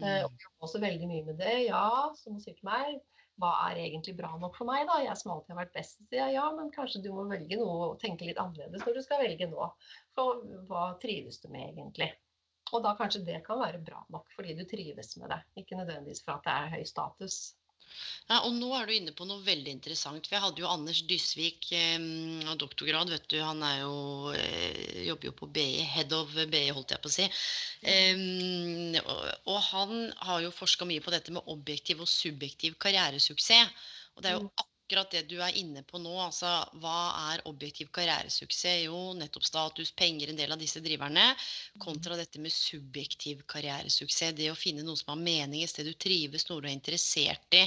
[0.00, 0.38] Eh, og Mm.
[0.40, 1.66] jeg også veldig mye med det.
[1.66, 3.02] Ja, som hun sier til meg,
[3.40, 4.98] hva er egentlig bra nok for meg, da?
[5.04, 5.98] Jeg som alltid har vært best.
[5.98, 8.96] Så sier jeg ja, men kanskje du må velge noe og tenke litt annerledes når
[8.96, 9.68] du skal velge nå.
[10.16, 12.10] For hva trives du med egentlig?
[12.72, 16.22] Og da kanskje det kan være bra nok fordi du trives med det, ikke nødvendigvis
[16.24, 17.38] for at det er høy status.
[18.30, 20.26] Ja, og nå er du inne på noe veldig interessant.
[20.26, 21.98] For jeg hadde jo Anders Dysvik, eh,
[22.46, 23.38] av doktorgrad, vet du.
[23.42, 23.94] Han er jo,
[24.36, 27.28] eh, jobber jo på BI, head of BI, holdt jeg på å si.
[27.82, 29.96] Em, og, og han
[30.28, 33.88] har jo forska mye på dette med objektiv og subjektiv karrieresuksess.
[34.16, 34.69] Og det er jo Mm.
[34.90, 36.12] Akkurat det du er inne på nå.
[36.18, 36.48] Altså,
[36.82, 38.88] hva er objektiv karrieresuksess?
[38.88, 41.28] Jo, nettopp status, penger, en del av disse driverne.
[41.78, 44.34] Kontra dette med subjektiv karrieresuksess.
[44.34, 47.54] Det å finne noe som har mening, et sted du trives, noe du er interessert
[47.54, 47.62] i.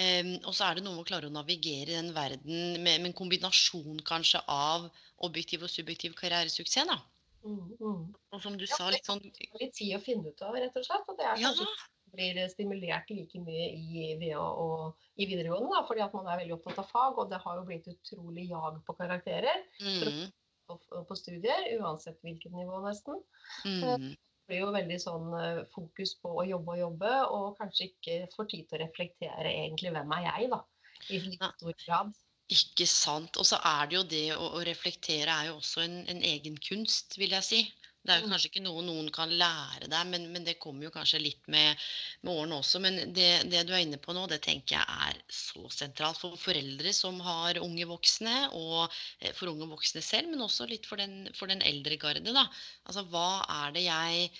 [0.00, 3.02] Um, og så er det noe med å klare å navigere i den verden med,
[3.02, 4.86] med en kombinasjon kanskje av
[5.26, 6.90] objektiv og subjektiv karrieresuksess.
[6.90, 6.98] da.
[7.46, 8.02] Mm, mm.
[8.34, 10.86] Og som du Ja, sa, litt sånn litt tid å finne ut av, rett og
[10.86, 11.06] slett.
[11.06, 15.84] Og det er kanskje ikke blir stimulert like mye i, å, og, i videregående, da,
[15.88, 18.80] fordi at man er veldig opptatt av fag, og det har jo blitt utrolig jag
[18.86, 20.24] på karakterer mm,
[20.70, 23.20] på, på studier, uansett hvilket nivå nesten.
[23.64, 27.90] mm, Det blir jo veldig sånn eh, fokus på å jobbe og jobbe, og kanskje
[27.92, 30.64] ikke får tid til å reflektere egentlig hvem er jeg, da.
[31.08, 32.10] I stor grad.
[32.52, 33.38] ikke sant.
[33.40, 37.16] Og så er det jo det å reflektere er jo også en, en egen kunst,
[37.18, 37.60] vil jeg si.
[38.00, 38.32] Det er jo Mm.
[38.32, 41.76] kanskje ikke noe noen kan lære deg, men, men det kommer jo kanskje litt med,
[42.22, 42.80] med årene også.
[42.80, 46.38] Men det, det du er inne på nå, det tenker jeg er så sentralt for
[46.40, 48.88] foreldre som har unge voksne, og
[49.20, 52.24] eh, for unge voksne selv, men også litt for den, for den eldre garde.
[52.32, 52.46] da.
[52.88, 53.28] Altså, hva
[53.66, 54.30] er det jeg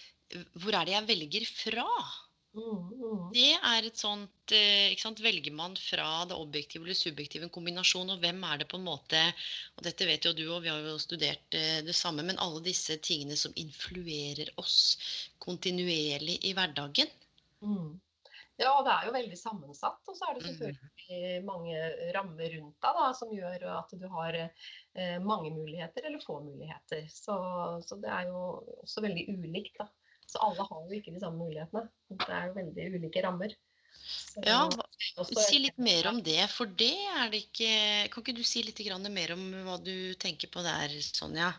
[0.62, 1.86] Hvor er det jeg velger fra?
[2.50, 3.26] Mm, mm.
[3.30, 5.20] Det er et sånt eh, ikke sant?
[5.22, 8.88] Velger man fra det objektive eller subjektive en kombinasjon, og hvem er det på en
[8.88, 9.20] måte
[9.76, 12.62] Og dette vet jo du og vi har jo studert eh, det samme, men alle
[12.66, 14.80] disse tingene som influerer oss
[15.38, 17.12] kontinuerlig i hverdagen.
[17.62, 18.00] Mm.
[18.60, 20.02] Ja, det er jo veldig sammensatt.
[20.10, 20.50] Og så er det Mm.
[20.50, 21.78] selvfølgelig mange
[22.16, 27.06] rammer rundt deg da, som gjør at du har eh, mange muligheter eller få muligheter.
[27.08, 27.38] Så,
[27.86, 28.42] så det er jo
[28.82, 29.78] også veldig ulikt.
[29.78, 29.86] da.
[30.30, 31.88] Så alle har jo ikke de samme mulighetene.
[32.14, 33.54] Det er veldig ulike rammer.
[34.00, 34.62] Så, Ja,
[35.18, 38.62] også- Si litt mer om det, for det er det ikke Kan ikke du si
[38.62, 38.78] litt
[39.10, 41.52] mer om hva du tenker på der, Sonja?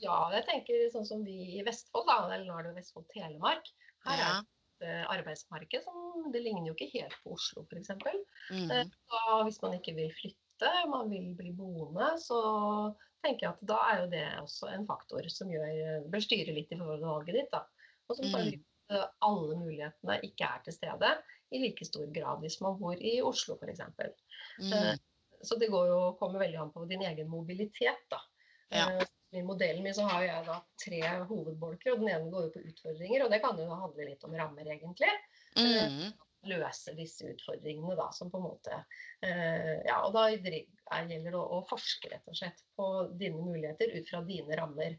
[0.00, 3.66] Ja, jeg tenker sånn som vi i Vestfold, da, eller nå er det Vestfold Telemark.
[4.06, 4.40] Her er Ja.
[4.40, 4.46] det
[4.80, 7.90] et eh, arbeidsmarked som det ligner jo ikke helt på Oslo, f.eks.
[8.50, 8.90] Mm.
[8.90, 13.76] Så hvis man ikke vil flytte, man vil bli boende, så tenker jeg at da
[13.92, 17.34] er jo det også en faktor som gjør, bør styre litt i forhold til valget
[17.34, 17.50] ditt.
[17.52, 17.64] da.
[18.10, 18.64] Og som Mm.
[18.90, 21.10] at alle mulighetene ikke er til stede
[21.54, 23.80] i like stor grad hvis man bor i Oslo f.eks.
[24.58, 24.98] Mm.
[25.42, 28.02] Så det går jo, kommer veldig an på din egen mobilitet.
[28.10, 28.18] da.
[28.70, 28.88] Ja.
[29.00, 32.50] Eh, I modellen min så har jeg da tre hovedbolker, og den ene går jo
[32.56, 33.24] på utfordringer.
[33.24, 35.12] Og det kan jo handle litt om rammer, egentlig
[35.56, 36.12] Mm.
[36.50, 38.84] løse disse utfordringene, da, som på en måte
[39.22, 43.94] eh, Ja, og da er- gjelder det å forske, rett og slett, på dine muligheter
[43.94, 44.98] ut fra dine rammer.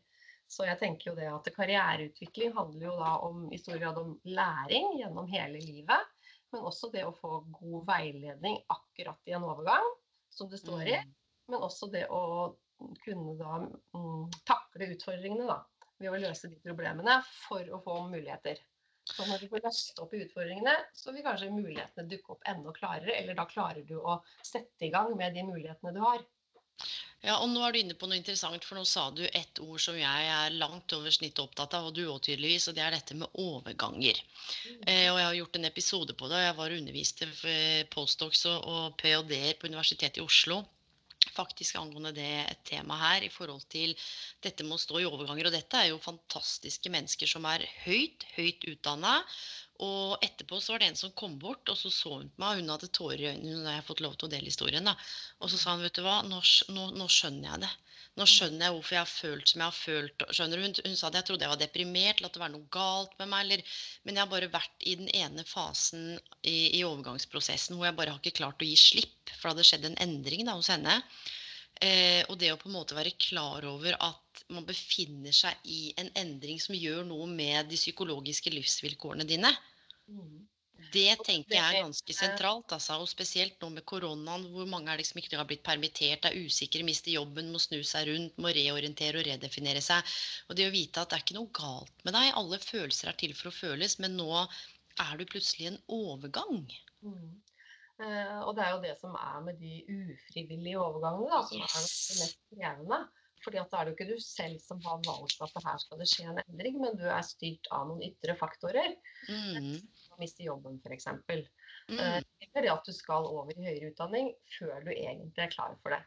[0.51, 4.17] Så jeg tenker jo det at karriereutvikling handler jo da om, i stor grad om
[4.27, 6.09] læring gjennom hele livet.
[6.51, 9.87] Men også det å få god veiledning akkurat i en overgang,
[10.29, 10.97] som det står i.
[10.99, 11.13] Mm.
[11.53, 12.23] Men også det å
[13.05, 15.61] kunne da mm, takle utfordringene, da.
[16.01, 18.59] Ved å løse de problemene for å få muligheter.
[19.07, 22.73] Så når du får løst opp i utfordringene, så vil kanskje mulighetene dukke opp enda
[22.75, 23.15] klarere.
[23.21, 26.25] Eller da klarer du å sette i gang med de mulighetene du har.
[27.21, 29.81] Ja, og nå er du inne på noe interessant, for nå sa du et ord
[29.83, 32.95] som jeg er langt over snittet opptatt av, og du òg tydeligvis, og det er
[32.95, 34.17] dette med overganger.
[34.87, 37.29] Eh, og jeg har gjort en episode på det, og jeg var og underviste
[37.93, 40.63] postdocs og, og ph.d.-er på Universitetet i Oslo.
[41.31, 43.93] Faktisk angående det et tema her i forhold til
[44.41, 45.47] dette med å stå i overganger.
[45.47, 49.19] Og dette er jo fantastiske mennesker som er høyt, høyt utdanna.
[49.81, 52.59] Og etterpå så var det en som kom bort, og så så hun på meg,
[52.59, 53.63] hun hadde tårer i øynene.
[53.65, 54.93] har jeg fått lov til å dele historien, da.
[55.41, 56.41] Og så sa hun, vet du hva, nå,
[56.75, 57.71] nå, nå skjønner jeg det.
[58.19, 60.23] Nå skjønner jeg hvorfor jeg har følt som jeg har følt.
[60.35, 60.65] Skjønner du?
[60.67, 63.13] Hun, hun sa at jeg trodde jeg var deprimert, eller at det var noe galt
[63.21, 63.45] med meg.
[63.45, 66.09] Eller, men jeg har bare vært i den ene fasen
[66.43, 69.31] i, i overgangsprosessen hvor jeg bare har ikke klart å gi slipp.
[69.31, 70.99] For det hadde skjedd en endring da hos henne.
[71.81, 75.93] Eh, og det å på en måte være klar over at man befinner seg i
[76.01, 79.49] en endring som gjør noe med de psykologiske livsvilkårene dine.
[80.11, 80.41] Mm.
[80.91, 82.73] Det tenker jeg er ganske sentralt.
[82.75, 86.83] Altså, og spesielt nå med koronaen, hvor mange det ikke har blitt permittert, er usikre,
[86.87, 90.15] mister jobben, må snu seg rundt, må reorientere og redefinere seg.
[90.49, 93.19] Og det å vite at det er ikke noe galt med deg, alle følelser er
[93.21, 96.65] til for å føles, men nå er du plutselig en overgang.
[97.05, 97.31] Mm.
[98.01, 101.73] Eh, og det er jo det som er med de ufrivillige overgangene, da, som er
[101.77, 103.03] det mest krevende.
[103.41, 106.01] Fordi at da er det jo ikke du selv som har valgt at her skal
[106.01, 108.93] det skje en endring, men du er styrt av noen ytre faktorer.
[109.29, 109.79] Mm.
[110.21, 111.07] Å miste jobben, f.eks.
[111.89, 111.97] Mm.
[111.97, 115.95] Eh, eller at du skal over i høyere utdanning før du egentlig er klar for
[115.95, 116.03] det.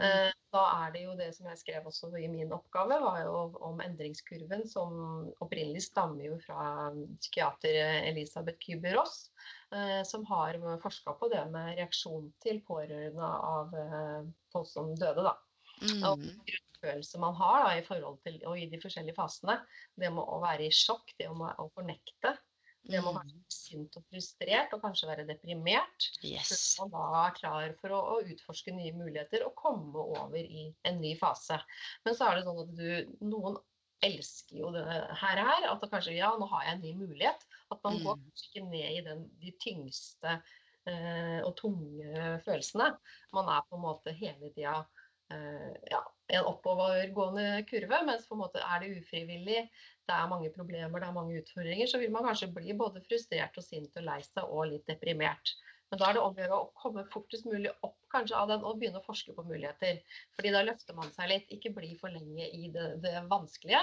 [0.00, 0.06] Mm.
[0.06, 3.34] Eh, da er det jo det som jeg skrev også i min oppgave, var jo
[3.68, 4.96] om endringskurven, som
[5.44, 6.88] opprinnelig stammer jo fra
[7.20, 7.76] psykiater
[8.08, 9.28] Elisabeth Küber-Ross.
[9.76, 15.28] Eh, som har forska på det med reaksjon til pårørende av eh, folk som døde.
[15.28, 15.36] da.
[15.84, 16.02] Mm.
[16.08, 19.60] Og grunnfølelse man har da, i forhold til, og i de forskjellige fasene.
[19.94, 22.34] Det med å være i sjokk, det med å fornekte.
[22.90, 23.42] Det må være mm.
[23.54, 26.08] sint og frustrert og kanskje være deprimert.
[26.26, 26.52] Yes.
[26.74, 30.68] Så man da er klar for å, å, utforske nye muligheter og komme over i
[30.88, 31.60] en ny fase.
[32.06, 32.88] Men så er det sånn at du,
[33.30, 33.60] noen
[34.04, 34.84] elsker jo det
[35.20, 37.44] her, her at kanskje ja, nå har jeg en ny mulighet.
[37.70, 38.30] At man går mm.
[38.46, 40.38] ikke ned i den, de tyngste
[40.88, 42.94] eh, og tunge følelsene.
[43.36, 44.80] Man er på en måte hele tida
[45.32, 49.64] eh, ja, en oppovergående kurve, mens på en måte er det ufrivillig,
[50.10, 53.58] det er mange problemer, det er mange utfordringer, så vil man kanskje bli både frustrert
[53.60, 55.54] og sint og lei seg og litt deprimert.
[55.90, 58.62] Men da er det om å gjøre å komme fortest mulig opp kanskje av den
[58.66, 59.98] og begynne å forske på muligheter.
[60.36, 61.50] Fordi da løfter man seg litt.
[61.56, 63.80] Ikke bli for lenge i det, det vanskelige.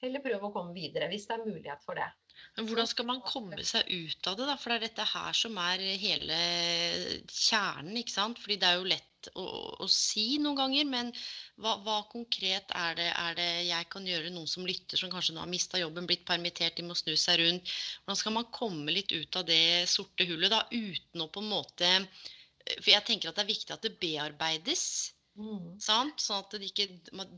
[0.00, 2.08] Heller prøve å komme videre, hvis det er mulighet for det.
[2.56, 4.56] Men hvordan skal man komme seg ut av det, da?
[4.56, 6.40] For det er dette her som er hele
[7.28, 8.40] kjernen, ikke sant?
[8.40, 9.44] Fordi det er jo lett å,
[9.84, 11.12] å si noen ganger, men
[11.60, 15.36] hva, hva konkret er det, er det, jeg kan gjøre, noen som lytter, som kanskje
[15.36, 17.72] nå har mista jobben, blitt permittert, de må snu seg rundt.
[18.04, 21.52] Hvordan skal man komme litt ut av det sorte hullet, da, uten å på en
[21.52, 21.94] måte
[22.76, 24.84] For jeg tenker at det er viktig at det bearbeides.
[25.40, 25.76] Mm.
[25.80, 26.86] Sånn at det ikke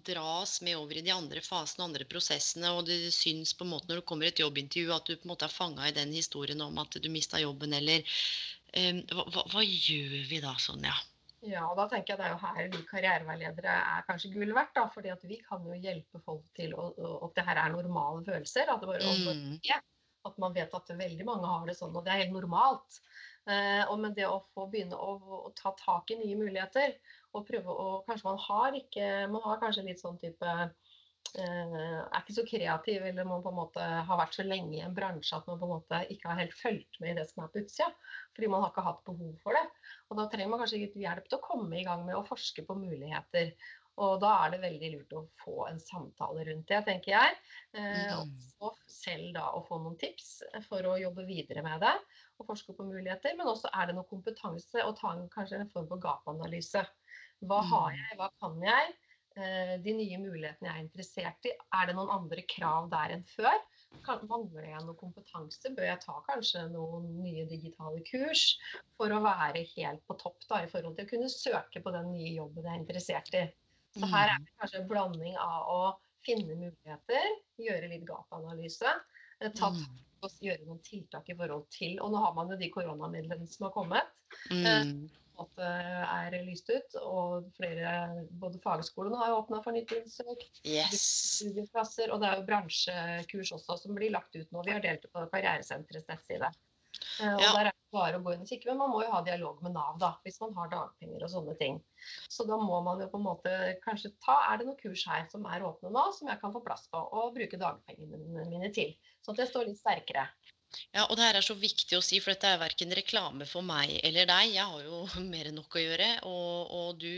[0.07, 2.73] dras med over i de andre fasene og andre prosessene.
[2.75, 5.35] Og det syns på en måte når det kommer et jobbintervju at du på en
[5.35, 9.65] måte er fanga i den historien om at du mista jobben, eller um, hva, hva,
[9.65, 10.97] gjør vi da, Sonja?
[11.43, 14.77] Ja, og da tenker jeg det er jo her vi karriereveiledere er kanskje gull verdt.
[14.77, 18.71] da, fordi at vi kan jo hjelpe folk til at det her er normale følelser.
[18.71, 19.57] At, det bare, mm.
[20.31, 23.01] at man vet at veldig mange har det sånn, og det er helt normalt.
[23.51, 26.95] Eh, og Men det å få begynne å, å, ta tak i nye muligheter
[27.35, 30.69] og prøve å Kanskje man har ikke Man har kanskje litt sånn type eh,
[31.41, 34.95] er ikke så kreativ, eller man på en måte har vært så lenge i en
[34.95, 37.51] bransje at man på en måte ikke har helt fulgt med i det som er
[37.51, 37.91] på utsida.
[38.37, 39.65] Fordi man har ikke hatt behov for det.
[40.13, 42.67] Og da trenger man kanskje litt hjelp til å komme i gang med å forske
[42.69, 43.55] på muligheter.
[44.01, 47.39] Og da er det veldig lurt å få en samtale rundt det, tenker jeg.
[47.77, 48.33] Eh, mm.
[48.65, 50.31] og selv da å få noen tips
[50.69, 51.95] for å jobbe videre med det
[52.41, 53.37] og forske på muligheter.
[53.39, 56.85] Men også er det noe kompetanse å ta en, kanskje en form for gapanalyse.
[57.45, 58.01] Hva har mm.
[58.01, 58.95] jeg, hva kan jeg?
[59.33, 61.57] Eh, de nye mulighetene jeg er interessert i.
[61.77, 63.61] Er det noen andre krav der enn før?
[64.07, 65.73] Kan, mangler jeg noe kompetanse?
[65.77, 68.45] Bør jeg ta kanskje noen nye digitale kurs
[68.99, 72.11] for å være helt på topp da, i forhold til å kunne søke på den
[72.15, 73.45] nye jobben jeg er interessert i?
[73.93, 74.47] Så her er mm.
[74.49, 75.81] det kanskje en blanding av å
[76.27, 78.95] finne muligheter, gjøre litt gapanalyse,
[79.43, 79.83] eh, ta mm.
[80.23, 83.69] og gjøre noen tiltak i forhold til Og nå har man jo de koronamidlene som
[83.69, 84.15] har kommet.
[84.51, 86.99] Eh, mm måte er lyst ut.
[87.03, 87.93] Og flere,
[88.43, 90.45] både fagskolene har åpna for nytt innsøk.
[90.69, 91.05] Yes.
[91.39, 92.13] Studieplasser.
[92.13, 94.65] Og det er jo bransjekurs også som blir lagt ut nå.
[94.67, 96.53] Vi har delt det på Karrieresenterets nettside.
[97.21, 97.51] Uh, og ja.
[97.57, 99.61] der er det bare å gå inn og kikke, Men man må jo ha dialog
[99.65, 101.79] med Nav da, hvis man har dagpenger og sånne ting.
[102.33, 103.53] Så da må man jo på en måte
[103.85, 106.63] kanskje ta Er det noen kurs her som er åpne nå, som jeg kan få
[106.65, 108.95] plass på og bruke dagpengene mine til?
[109.25, 110.29] Sånn at jeg står litt sterkere.
[110.93, 113.65] Ja, og det her er så viktig å si, for dette er verken reklame for
[113.67, 114.55] meg eller deg.
[114.55, 117.09] Jeg har jo mer enn nok å gjøre, og, og, du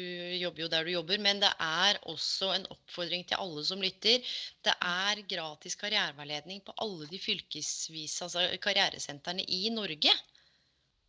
[0.41, 1.23] jobber jo der du jobber.
[1.23, 4.23] Men det er også en oppfordring til alle som lytter.
[4.67, 10.15] Det er gratis karriereveiledning på alle de fylkesvise altså karrieresentrene i Norge.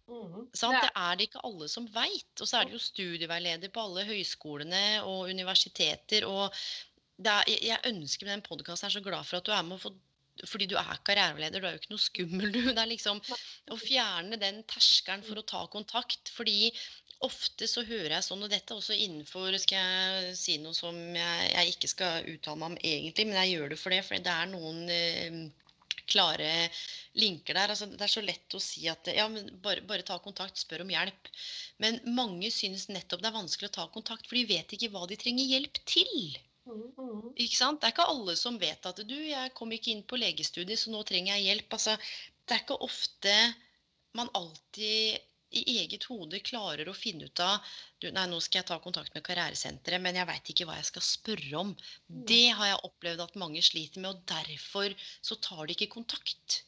[0.05, 0.81] Mm, er.
[0.83, 2.33] det er det ikke alle som veit.
[2.39, 6.27] Og så er det jo studieveileder på alle høyskolene og universiteter.
[6.29, 6.53] og
[7.25, 9.85] er, jeg ønsker med den podkasten er så glad for at du er med å
[9.85, 9.93] få
[10.43, 12.61] fordi du er karriereleder, du er jo ikke noe skummel, du.
[12.67, 13.21] Det er liksom
[13.71, 16.31] å fjerne den terskelen for å ta kontakt.
[16.35, 16.71] Fordi
[17.25, 21.51] ofte så hører jeg sånn, og dette også innenfor Skal jeg si noe som jeg,
[21.53, 24.01] jeg ikke skal uttale meg om egentlig, men jeg gjør det for det.
[24.07, 25.39] For det er noen eh,
[26.11, 26.49] klare
[27.17, 27.71] linker der.
[27.73, 30.85] Altså, det er så lett å si at ja, men bare, bare ta kontakt, spør
[30.85, 31.31] om hjelp.
[31.83, 35.05] Men mange synes nettopp det er vanskelig å ta kontakt, for de vet ikke hva
[35.09, 36.35] de trenger hjelp til.
[36.65, 37.29] Mm, mm.
[37.35, 37.81] Ikke sant?
[37.81, 40.93] Det er ikke alle som vet at du, jeg kom ikke inn på legestudiet, så
[40.93, 41.77] nå trenger jeg hjelp.
[41.77, 41.95] Altså,
[42.45, 43.37] det er ikke ofte
[44.15, 45.21] man alltid
[45.55, 47.63] i eget hode klarer å finne ut av
[48.01, 50.89] du, Nei, nå skal jeg ta kontakt med karrieresenteret, men jeg veit ikke hva jeg
[50.89, 51.73] skal spørre om.
[52.11, 52.23] Mm.
[52.31, 54.95] Det har jeg opplevd at mange sliter med, og derfor
[55.25, 56.63] så tar de ikke kontakt.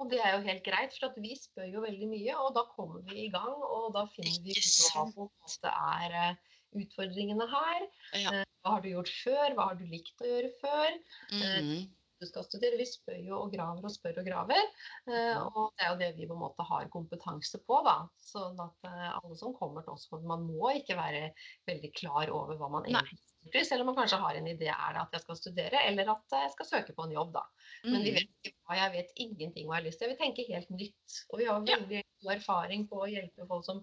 [0.00, 2.64] Og det er jo helt greit, for at vi spør jo veldig mye, og da
[2.72, 3.52] kommer vi i gang.
[3.52, 7.86] Og da finner vi ut hva måte er eh, utfordringene her.
[8.14, 8.32] Ja.
[8.40, 9.54] Eh, Hva har du gjort før?
[9.56, 10.98] Hva har du likt å gjøre før?
[11.32, 11.88] Mhm.
[12.20, 12.76] Du skal studere.
[12.76, 14.60] Vi spør jo og graver og spør og graver.
[15.08, 15.46] eh, Mm.
[15.56, 17.94] Og det er jo det vi på en måte har kompetanse på, da.
[18.20, 18.90] Sånn at
[19.24, 21.32] alle som kommer til oss, man må ikke være
[21.66, 23.00] veldig klar over hva man Nei.
[23.00, 25.80] egentlig studerer, selv om man kanskje har en idé er det at jeg skal studere,
[25.88, 27.42] eller at jeg skal søke på en jobb, da.
[27.84, 28.14] Men vi Mhm.
[28.20, 30.08] vet ikke hva, jeg vet ingenting hva jeg har lyst til.
[30.10, 31.24] Jeg vil tenke helt nytt.
[31.32, 31.76] Og vi har Ja.
[31.78, 33.82] veldig god erfaring på å hjelpe folk som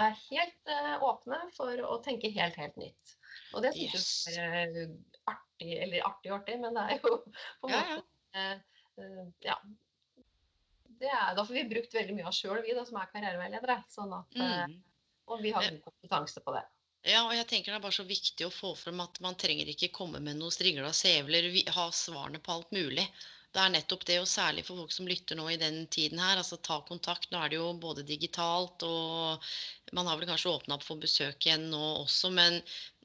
[0.00, 3.16] er helt eh, åpne for å tenke helt, helt nytt.
[3.52, 4.08] Og det syns Yes.
[4.32, 4.94] jeg er eh,
[5.28, 7.16] artig, eller artig og artig, men det er jo
[7.60, 8.44] på en Ja, måte ja,
[9.02, 9.58] eh, Ja.
[11.02, 13.80] Det er, da får vi brukt veldig mye av sjøl, vi da, som er karriereveiledere.
[13.90, 14.76] Sånn at, Mhm.
[15.32, 16.62] og vi har god kompetanse på det.
[17.10, 19.66] Ja, og jeg tenker det er bare så viktig å få frem at man trenger
[19.72, 23.08] ikke komme med noen strigla sevler, ha svarene på alt mulig.
[23.52, 26.38] Det er nettopp det, og særlig for folk som lytter nå i den tiden her,
[26.40, 27.28] altså ta kontakt.
[27.32, 31.44] Nå er det jo både digitalt, og man har vel kanskje åpna opp for besøk
[31.46, 32.62] igjen nå også, men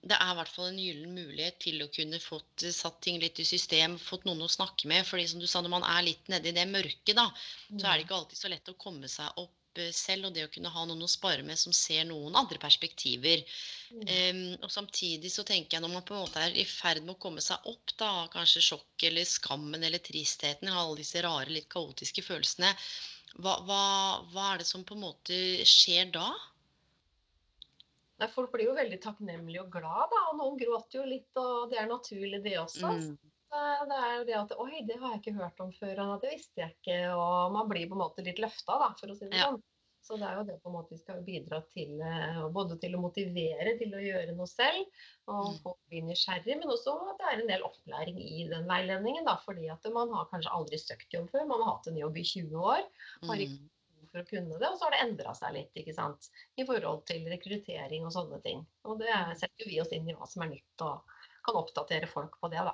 [0.08, 3.41] det er i hvert fall en gyllen mulighet til å kunne fått satt ting litt
[3.43, 5.04] i system, fått noen å snakke med.
[5.10, 7.28] fordi som du sa, når man er litt nedi det mørket, da,
[7.74, 10.45] så er det ikke alltid så lett å komme seg opp eh, selv, og det
[10.47, 13.43] å kunne ha noen å spare med som ser noen andre perspektiver.
[13.91, 14.01] Mm.
[14.07, 17.15] Um, og samtidig så tenker jeg når man på en måte er i ferd med
[17.15, 21.49] å komme seg opp, da, kanskje sjokk eller skammen eller tristheten, eller alle disse rare,
[21.53, 22.73] litt kaotiske følelsene,
[23.38, 23.82] hva, hva,
[24.34, 26.32] hva er det som på en måte skjer da?
[28.17, 30.21] Nei, folk blir jo veldig takknemlige og glad, da.
[30.32, 32.93] Og noen gråter jo litt, og det er naturlig, det også.
[32.97, 33.11] Mm.
[33.52, 36.34] Det er jo det at Oi, det har jeg ikke hørt om før, og det
[36.36, 37.00] visste jeg ikke.
[37.16, 39.52] Og man blir på en måte litt løfta, da, for å si det Ja.
[39.52, 39.62] sånn.
[40.08, 42.93] Så det er jo det på en måte vi skal bidra til, eh, både til
[42.95, 44.86] å motivere til å gjøre noe selv,
[45.28, 49.26] og få bli nysgjerrig, men også at det er en del opplæring i den veiledningen.
[49.26, 52.16] da, Fordi at man har kanskje aldri søkt jobb før, man har hatt en jobb
[52.16, 52.84] i 20 år.
[53.28, 53.70] Har ikke Mm.
[54.12, 56.30] for å kunne det, og så har det endra seg litt ikke sant?
[56.58, 58.66] i forhold til rekruttering og sånne ting.
[58.86, 61.02] Og det er- setter jo vi oss inn i hva som er nytt, og
[61.43, 62.60] kan oppdatere folk på det.
[62.60, 62.74] da.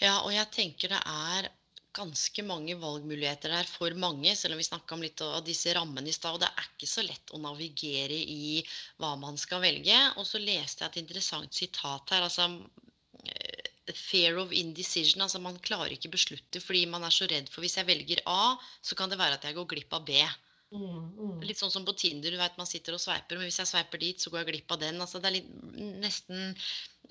[0.00, 1.50] Ja, og jeg tenker det er
[1.92, 6.08] ganske mange valgmuligheter der for mange, selv om vi snakka om litt av disse rammene
[6.08, 6.36] i stad.
[6.36, 8.62] Og det er ikke så lett å navigere i
[9.02, 9.98] hva man skal velge.
[10.16, 12.24] Og så leste jeg et interessant sitat her.
[12.24, 12.48] altså
[13.26, 15.26] eh, Fear of indecision.
[15.26, 18.56] altså Man klarer ikke beslutte fordi man er så redd for hvis jeg velger A,
[18.80, 20.22] så kan det være at jeg går glipp av B.
[20.72, 21.40] Mm, mm.
[21.44, 24.00] Litt sånn som på Tinder, du vet man sitter og sveiper, men hvis jeg sveiper
[24.00, 25.02] dit, så går jeg glipp av den.
[25.04, 25.50] Altså det er litt
[26.00, 26.54] nesten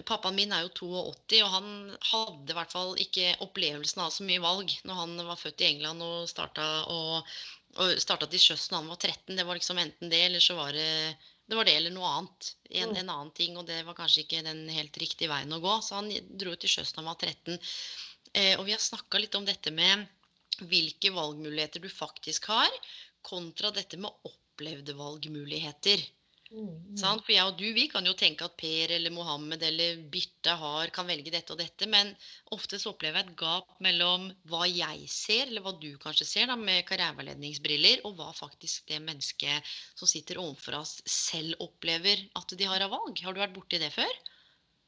[0.08, 1.66] Pappaen min er jo 82, og han
[2.12, 5.68] hadde i hvert fall ikke opplevelsen av så mye valg når han var født i
[5.74, 7.28] England og starta, og,
[7.76, 9.36] og starta til sjøs da han var 13.
[9.36, 10.88] Det var liksom enten det, eller så var det
[11.52, 12.54] det var det eller noe annet.
[12.70, 12.98] En, Mm.
[13.02, 15.74] en annen ting, og det var kanskje ikke den helt riktige veien å gå.
[15.84, 16.08] Så han
[16.39, 17.60] dro til sjøs da han var 13.
[18.34, 20.08] Eh, og vi har snakka litt om dette med
[20.72, 22.72] hvilke valgmuligheter du faktisk har,
[23.22, 26.00] kontra dette med opplevde valgmuligheter.
[26.52, 26.97] Mm, mm.
[27.24, 30.91] For jeg og du vi kan jo tenke at Per eller Mohammed eller Birte har,
[30.91, 32.12] kan velge dette og dette, men
[32.52, 36.52] ofte så opplever jeg et gap mellom hva jeg ser, eller hva du kanskje ser
[36.52, 42.52] da, med karriereveiledningsbriller, og hva faktisk det mennesket som sitter overfor oss selv opplever at
[42.60, 43.24] de har av valg.
[43.24, 44.12] Har du vært borti det før?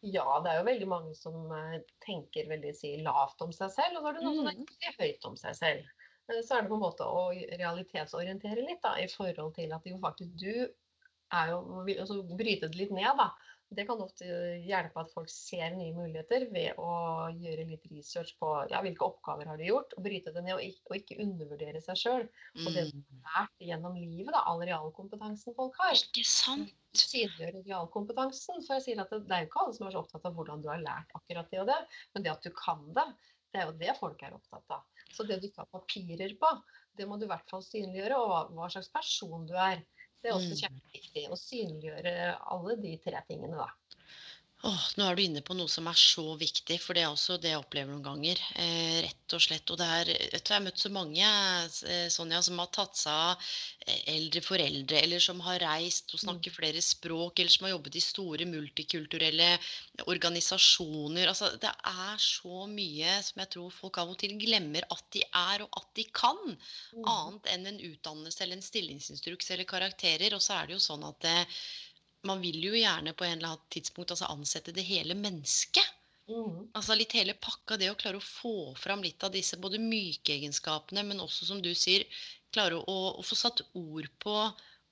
[0.04, 4.02] Ja, det er jo veldig mange som eh, tenker veldig si, lavt om seg selv,
[4.02, 4.66] og så er det noen som Mm.
[4.68, 5.88] tenker høyt om seg selv.
[6.28, 9.88] Eh, Så er det på en måte å realitetsorientere litt da, i forhold til at
[9.88, 10.68] jo faktisk du
[11.34, 13.32] er jo altså, Bryte det litt ned, da.
[13.74, 14.28] Det kan ofte
[14.68, 16.92] hjelpe at folk ser nye muligheter ved å
[17.34, 20.62] gjøre litt research på ja, hvilke oppgaver har de gjort, og bryte det ned, og
[20.68, 22.28] ikke, og ikke undervurdere seg sjøl.
[22.60, 23.02] Og det Mm.
[23.24, 26.70] lært gjennom livet, da, all realkompetansen folk har Ikke sant?
[26.94, 28.62] synliggjøre realkompetansen.
[28.68, 30.38] For jeg sier at det, det er jo ikke alle som er så opptatt av
[30.38, 31.80] hvordan du har lært akkurat det og det,
[32.14, 33.08] men det at du kan det,
[33.54, 34.86] det er jo det folk er opptatt av.
[35.14, 36.50] Så det du ikke har papirer på,
[36.98, 39.82] det må du i hvert fall synliggjøre, og hva, hva slags person du er.
[40.24, 40.62] Det er også Mm.
[40.64, 42.14] kjempeviktig å synliggjøre
[42.56, 43.68] alle de tre tingene, da.
[44.64, 47.36] Åh, nå er du inne på noe som er så viktig, for det er også
[47.44, 48.40] det jeg opplever noen ganger.
[48.56, 49.68] Eh, rett og slett.
[49.74, 53.44] Og det er, jeg har møtt så mange eh, Sonja, som har tatt seg av
[53.84, 56.24] eh, eldre foreldre, eller som har reist og Mm.
[56.24, 59.50] snakker flere språk, eller som har jobbet i store multikulturelle
[60.08, 61.28] organisasjoner.
[61.34, 65.26] Altså, det er så mye som jeg tror folk av og til glemmer at de
[65.28, 66.40] er, og at de kan.
[66.96, 67.04] Mm.
[67.18, 70.40] Annet enn en utdannelse eller en stillingsinstruks eller karakterer.
[70.40, 71.60] Og så er det jo sånn at eh,
[72.28, 75.90] man vil jo gjerne på en eller annen tidspunkt altså ansette det hele mennesket.
[76.30, 76.70] Mm.
[76.72, 80.38] Altså litt hele pakka, det å klare å få fram litt av disse både myke
[80.38, 82.06] egenskapene, men også som du sier,
[82.56, 84.38] klare å, å få satt ord på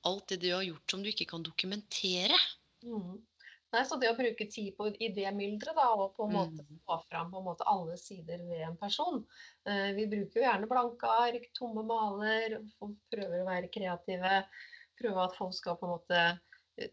[0.08, 2.36] alt det du har gjort som du ikke kan dokumentere.
[2.84, 3.22] Mm.
[3.72, 6.66] Nei, så det å bruke tid på i det mylderet, da, og på en måte
[6.66, 6.80] Mm.
[6.84, 9.22] få fram på en måte alle sider ved en person.
[9.64, 12.58] Eh, vi bruker jo gjerne blanke ark, tomme maler,
[13.14, 14.42] prøver å være kreative.
[15.00, 16.26] Prøve at folk skal på en måte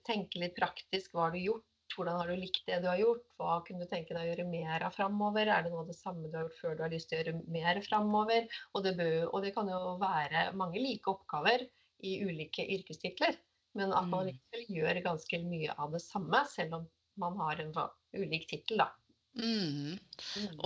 [0.06, 1.12] tenke litt praktisk.
[1.14, 1.64] Hva har du gjort?
[1.96, 3.24] Hvordan har du likt det du har gjort?
[3.40, 5.48] Hva kunne du tenke deg å gjøre mer av framover?
[5.48, 7.22] Er det noe av det samme du har gjort før du har lyst til å
[7.22, 8.46] gjøre mer framover?
[8.74, 11.64] Og det, bør, og det kan jo være mange like oppgaver
[12.04, 13.38] i ulike yrkestitler.
[13.78, 14.32] Men at man Mm.
[14.32, 17.72] likevel gjør ganske mye av det samme, selv om man har en
[18.14, 18.90] ulik tittel, da.
[19.38, 19.98] Mm.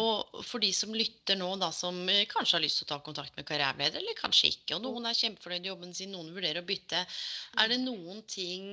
[0.01, 3.01] Og for de som lytter nå, da, som eh, kanskje har lyst til å ta
[3.05, 6.63] kontakt med karriereleder, eller kanskje ikke, og noen er kjempefornøyd i jobben sin, noen vurderer
[6.63, 7.03] å bytte,
[7.61, 8.73] er det noen ting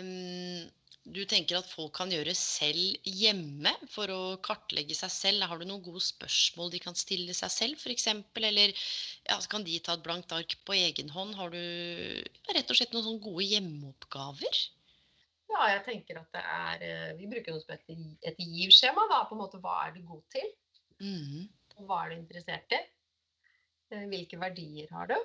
[0.00, 0.64] um,
[1.04, 5.44] du tenker at folk kan gjøre selv hjemme for å kartlegge seg selv?
[5.50, 8.08] Har du noen gode spørsmål de kan stille seg selv, f.eks.?
[8.40, 11.36] Eller ja, kan de ta et blankt ark på egen hånd?
[11.36, 11.60] Har du
[12.56, 14.64] rett og slett noen sånne gode hjemmeoppgaver?
[15.52, 17.98] Ja, jeg tenker at det er eh, Vi bruker noe som heter
[18.30, 19.04] et givskjema.
[19.10, 20.48] da, på en måte Hva er du god til?
[21.02, 21.44] Mm.
[21.86, 22.80] Hva er du interessert i?
[23.92, 25.16] Eh, Hvilke verdier har du?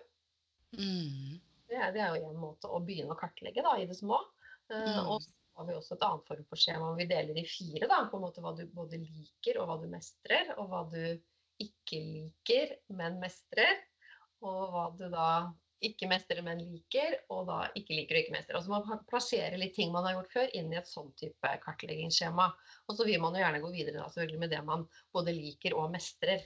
[0.77, 1.39] Mm.
[1.69, 4.19] Det er, det er jo en måte å begynne å kartlegge da, i det små.
[4.69, 5.07] Eh, Mm.
[5.09, 6.91] Og så har vi også et annet form for skjema.
[6.99, 7.87] Vi deler i fire.
[7.89, 10.53] da, på en måte Hva du både liker og hva du mestrer.
[10.57, 11.01] Og hva du
[11.59, 13.81] ikke liker, men mestrer.
[14.45, 15.25] Og hva du da
[15.81, 17.17] ikke mestrer, men liker.
[17.33, 18.57] Og da ikke liker og ikke mestrer.
[18.59, 21.53] Altså Man kan plassere litt ting man har gjort før, inn i et sånn type
[21.65, 22.47] kartleggingsskjema.
[22.89, 25.77] Og så vil man jo gjerne gå videre da, selvfølgelig med det man både liker
[25.79, 26.43] og mestrer.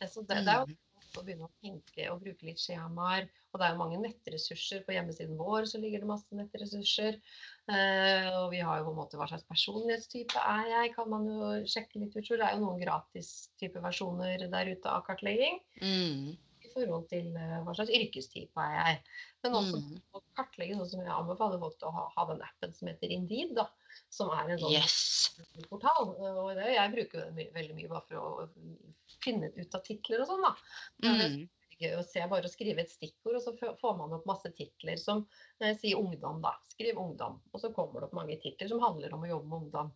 [0.00, 1.20] Eh, Så det, det er jo Mm.
[1.20, 3.26] å begynne å tenke og bruke litt skjemaer.
[3.52, 4.80] Og det er jo mange nettressurser.
[4.86, 7.18] På hjemmesiden vår så ligger det masse nettressurser.
[7.68, 11.26] Eh, og vi har jo på en måte hva slags personlighetstype er jeg, kan man
[11.28, 12.24] jo sjekke litt ut.
[12.24, 16.32] Så det er jo noen gratis type versjoner der ute av kartlegging Mm.
[16.74, 18.98] Forhold til eh, hva slags yrkestype er jeg.
[19.44, 20.02] Men også Mm.
[20.14, 23.10] å kartlegge sånn som jeg anbefaler folk til å ha, ha den appen som heter
[23.10, 23.68] Indeed, da.
[24.10, 25.38] Som er en sånn Yes.
[25.68, 26.14] portal.
[26.18, 28.48] Og det, jeg bruker den my veldig mye bare for å
[29.22, 30.54] finne ut av titler og sånn, da.
[31.08, 31.48] Mm.
[31.82, 34.96] gøy å se bare å skrive et stikkord, og så får man opp masse titler
[35.00, 35.24] som
[35.60, 36.52] eh, sier ungdom, da.
[36.70, 37.40] Skriv ungdom.
[37.52, 39.92] Og så kommer det opp mange titler som handler om å jobbe med ungdom.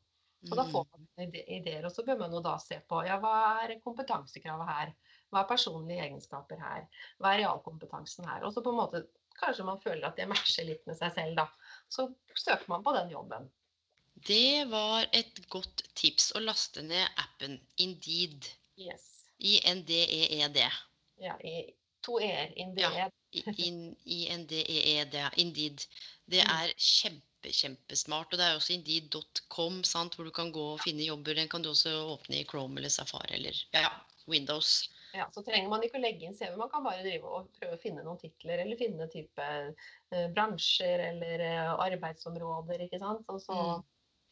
[0.50, 1.06] Og da får Mm.
[1.16, 4.66] man ide- ideer, og så bør man jo da se på ja, hva er kompetansekravet
[4.68, 4.92] her?
[5.30, 6.86] Hva er personlige egenskaper her?
[7.18, 8.44] Hva er realkompetansen her?
[8.46, 9.04] Og så på en måte
[9.40, 11.46] kanskje man føler at det matcher litt med seg selv, da.
[11.92, 13.50] Så søker man på den jobben.
[14.26, 18.48] Det var et godt tips å laste ned appen Indeed.
[18.80, 19.26] Yes.
[19.38, 20.62] I-N-D-E-E-D.
[21.20, 21.74] Ja, i
[22.06, 22.52] to e-er.
[22.56, 22.96] Indeed.
[22.96, 23.10] Ja.
[23.36, 25.20] I- in- I-N-D-E-E-D.
[25.36, 25.84] Indeed.
[26.26, 26.50] Det Mm.
[26.62, 28.32] er kjempe, kjempesmart.
[28.32, 29.82] Og det er også indeed.com,
[30.16, 31.34] hvor du kan gå og finne jobber.
[31.34, 33.90] Den kan du også åpne i Chrome eller Safari eller ja,
[34.28, 34.88] Windows.
[35.14, 37.76] Ja, så trenger man ikke å legge inn CV, man kan bare drive og prøve
[37.76, 43.24] å finne noen titler, eller finne type eh, bransjer eller eh, arbeidsområder, ikke sant.
[43.32, 43.84] Og så Mm.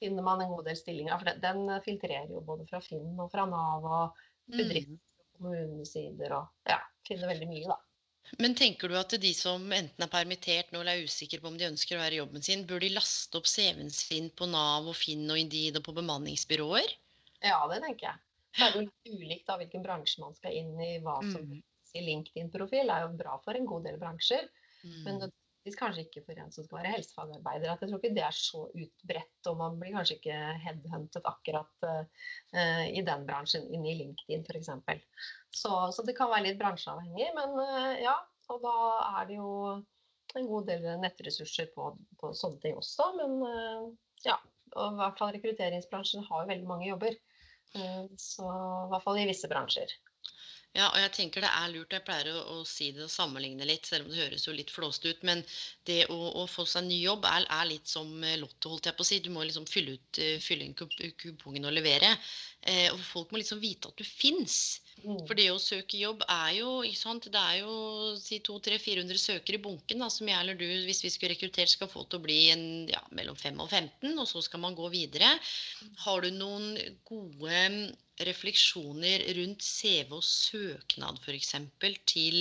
[0.02, 3.30] finner man en god del stillinger, for den, den filtrerer jo både fra Finn og
[3.32, 5.00] fra Nav og bedrifter Mm.
[5.18, 7.78] og kommunesider og ja, finner veldig mye, da.
[8.40, 11.56] Men tenker du at de som enten er permittert nå eller er usikre på om
[11.60, 14.88] de ønsker å være i jobben sin, bør de laste opp CV-en sin på Nav
[14.88, 16.94] og Finn og Indeed og på bemanningsbyråer?
[17.44, 18.18] Ja, det tenker jeg.
[18.54, 20.98] Så er jo litt ulikt da hvilken bransje man skal inn i.
[21.02, 21.62] Hva som Mm.
[21.94, 24.48] i LinkedIn-profil er jo bra for en god del bransjer.
[25.04, 25.20] Men Mm.
[25.22, 27.70] nødvendigvis kanskje ikke for en som skal være helsefagarbeider.
[27.72, 31.86] At jeg tror ikke det er så utbredt, og man blir kanskje ikke headhuntet akkurat
[31.88, 34.68] uh, i den bransjen, inn i LinkedIn f.eks.
[35.50, 38.16] Så, så det kan være litt bransjeavhengig, men uh, ja.
[38.52, 38.76] Og da
[39.22, 39.82] er det jo
[40.36, 43.06] en god del nettressurser på, på sånne ting også.
[43.16, 43.92] Men uh,
[44.26, 44.36] ja.
[44.74, 47.16] Og i hvert fall rekrutteringsbransjen har jo veldig mange jobber.
[47.74, 49.94] Eh, så i hvert fall i visse bransjer.
[50.74, 51.92] Ja, og jeg tenker det er lurt.
[51.94, 54.72] Jeg pleier å, å si det og sammenligne litt, selv om det høres jo litt
[54.74, 55.20] flåst ut.
[55.26, 55.44] Men
[55.86, 58.88] det å, å få seg en ny jobb er, er litt som eh, Lotto, holdt
[58.90, 59.20] jeg på å si.
[59.22, 62.10] Du må liksom fylle, ut, eh, fylle inn kupongen og levere.
[62.64, 64.80] Eh, og folk må liksom vite at du fins.
[65.02, 65.18] Mm.
[65.26, 67.26] For det å søke jobb er jo ikke sant?
[67.32, 71.12] Det er jo si 200-400 søkere i bunken da, som jeg eller du, hvis vi
[71.12, 74.44] skulle rekruttert, skal få til å bli en, ja, mellom 5 og 15, og så
[74.46, 75.34] skal man gå videre.
[76.06, 76.72] Har du noen
[77.08, 77.60] gode
[78.24, 81.56] refleksjoner rundt CV og søknad f.eks.
[82.06, 82.38] til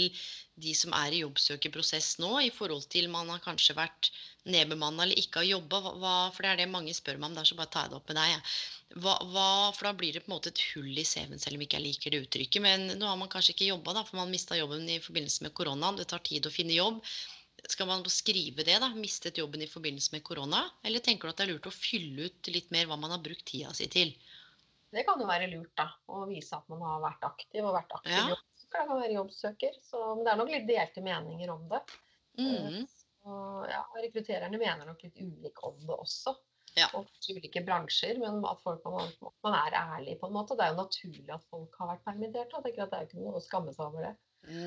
[0.62, 4.12] de som er i jobbsøkerprosess nå, i forhold til man har kanskje vært
[4.46, 5.80] nedbemanna eller ikke har jobba?
[6.36, 7.38] For det er det mange spør meg om.
[7.40, 8.56] der, så bare tar jeg det opp med deg.
[9.04, 11.64] Hva, hva, for da blir det på en måte et hull i CV-en, selv om
[11.66, 12.62] ikke jeg liker det uttrykket.
[12.66, 15.94] Men nå har man kanskje ikke jobba, for man mista jobben i forbindelse med korona.
[15.98, 17.02] Det tar tid å finne jobb.
[17.70, 18.92] Skal man skrive det, da?
[18.94, 20.68] Mistet jobben i forbindelse med korona?
[20.86, 23.24] Eller tenker du at det er lurt å fylle ut litt mer hva man har
[23.24, 24.14] brukt tida si til?
[24.94, 25.88] Det kan jo være lurt, da.
[26.14, 28.42] Å vise at man har vært aktiv og vært aktiv ja.
[28.74, 28.82] Jobbsøker.
[28.82, 29.78] Det kan være jobbsøker.
[29.86, 31.84] Så, men det er nok litt delte meninger om det.
[32.40, 32.82] Mm.
[32.90, 33.38] Så,
[33.70, 36.34] ja, rekruttererne mener nok litt ulik om det også
[36.80, 36.90] ja.
[36.98, 39.14] og ulike bransjer, men at, folk, man,
[39.46, 40.58] man, er ærlig på en måte.
[40.58, 42.54] Det er jo naturlig at folk har vært permittert.
[42.54, 44.14] Jeg at Det er jo ikke noe å skamme seg over det.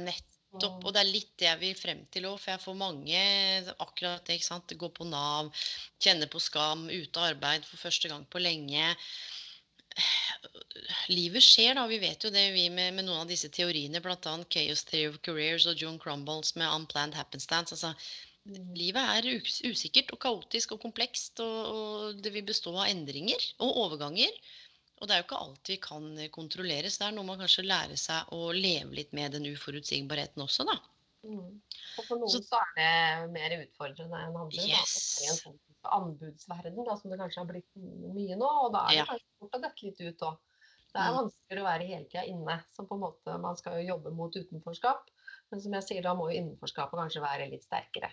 [0.07, 0.85] Nettopp.
[0.87, 3.23] Og det er litt det jeg vil frem til òg, for jeg får mange
[3.75, 4.39] akkurat det.
[4.39, 4.77] ikke sant?
[4.81, 5.51] Gå på Nav,
[6.03, 8.95] kjenne på skam, ute av arbeid for første gang på lenge.
[11.09, 11.87] Livet skjer, da.
[11.91, 14.35] Vi vet jo det, vi med, med noen av disse teoriene, bl.a.
[14.53, 17.75] Chaos Theory of Careers og John Crumbles med Unplanned Happenstance.
[17.75, 17.95] altså
[18.79, 19.27] Livet er
[19.71, 24.37] usikkert og kaotisk og komplekst, og, og, det vil bestå av endringer og overganger.
[25.01, 27.67] Og det er jo ikke alt vi kan kontrollere, så det er noe man kanskje
[27.67, 30.79] lærer seg å leve litt med den uforutsigbarheten også, da.
[31.27, 31.61] Mm.
[31.97, 34.67] Og for noen så, så, er det mer utfordrende enn andre.
[34.69, 34.97] Yes.
[35.21, 35.31] Da.
[35.31, 35.63] En sånn
[35.97, 39.09] anbudsverden da, som det kanskje har blitt mye nå, og da er det ja.
[39.11, 40.41] kanskje fort å dette litt ut òg.
[40.97, 41.19] Det er mm.
[41.21, 42.57] vanskeligere å være hele tida inne.
[42.73, 45.11] Så på en måte man skal jo jobbe mot utenforskap.
[45.53, 48.11] Men som jeg sier, da må jo innenforskapet kanskje være litt sterkere.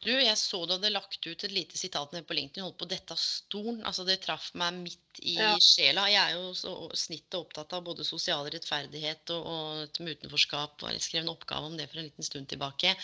[0.00, 2.64] Du, jeg så du hadde lagt ut et lite sitat nede på LinkedIn.
[2.64, 3.82] Holdt på dette stolen.
[3.84, 5.50] Altså, det traff meg midt i ja.
[5.60, 6.06] sjela.
[6.08, 10.80] Jeg er jo så snittet opptatt av både sosial rettferdighet og, og med utenforskap.
[10.86, 12.94] Og jeg skrev en oppgave om det for en liten stund tilbake.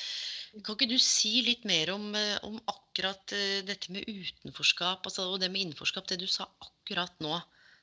[0.57, 5.29] Kan ikke du si litt mer om, eh, om akkurat eh, dette med utenforskap altså,
[5.29, 7.37] og det med innenforskap, det du sa akkurat nå?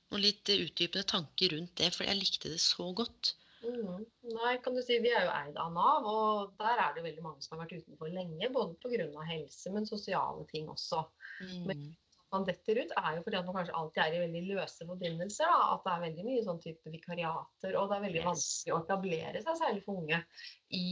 [0.10, 3.36] Noen litt utdypende tanker rundt det, for jeg likte det så godt.
[3.64, 4.06] Mm.
[4.34, 7.24] Nei, kan du si, Vi er jo eid av Nav, og der er det veldig
[7.24, 8.50] mange som har vært utenfor lenge.
[8.54, 9.28] Både pga.
[9.30, 11.04] helse, men sosiale ting også.
[11.42, 11.62] Mm.
[11.70, 11.86] Men
[12.34, 15.50] man detter ut, er jo fordi at man kanskje alltid er i veldig løse forbindelser.
[15.54, 15.64] Da.
[15.76, 18.30] At det er veldig mye sånn type vikariater, og det er veldig yes.
[18.30, 20.22] vanskelig å etablere seg, særlig for unge,
[20.70, 20.86] i,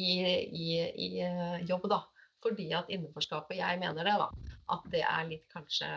[0.48, 0.68] i,
[1.08, 1.88] i eh, jobb.
[1.92, 2.04] da.
[2.42, 5.90] Fordi at innenforskapet, jeg mener det, da, at det er litt kanskje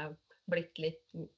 [0.51, 1.29] blitt litt mm,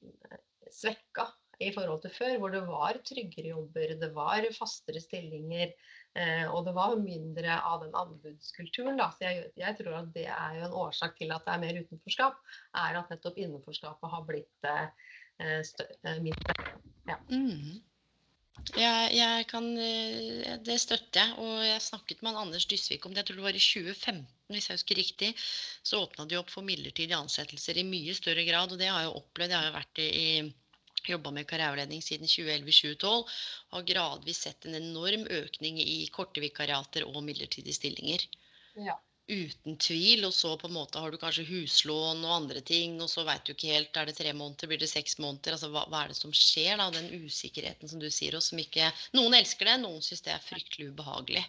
[0.73, 1.29] svekka
[1.63, 5.73] i forhold til før, hvor det var tryggere jobber, det var fastere stillinger.
[6.17, 8.97] Eh, og det var mindre av den anbudskulturen.
[8.97, 9.09] Da.
[9.13, 11.81] Så jeg, jeg, tror at det er jo en årsak til at det er mer
[11.83, 12.39] utenforskap.
[12.85, 14.87] Er at nettopp innenforskapet har blitt eh,
[15.45, 16.57] eh, mindre.
[17.09, 17.19] Ja.
[17.29, 17.83] Mm.
[18.75, 21.35] Jeg, jeg kan, eh, det støtter jeg.
[21.41, 23.21] Og jeg snakket med Anders Dysvik om det.
[23.21, 25.33] Jeg tror det var i 2015, hvis jeg husker riktig.
[25.85, 28.73] Så åpna de opp for midlertidige ansettelser i mye større grad.
[28.73, 29.53] Og det har jeg opplevd.
[29.53, 30.27] Jeg har vært i
[31.15, 33.35] jobba med karriereveiledning siden 2011-2012.
[33.73, 38.25] Har gradvis sett en enorm økning i korte vikariater og midlertidige stillinger.
[38.87, 38.97] Ja.
[39.27, 40.25] Uten tvil.
[40.27, 43.45] Og så på en måte har du kanskje huslån og andre ting, og så veit
[43.47, 45.57] du ikke helt Er det tre måneder, blir det seks måneder?
[45.57, 46.89] Altså hva, hva er det som skjer, da?
[46.95, 50.45] Den usikkerheten som du sier, og som ikke Noen elsker det, noen syns det er
[50.47, 51.43] fryktelig ubehagelig.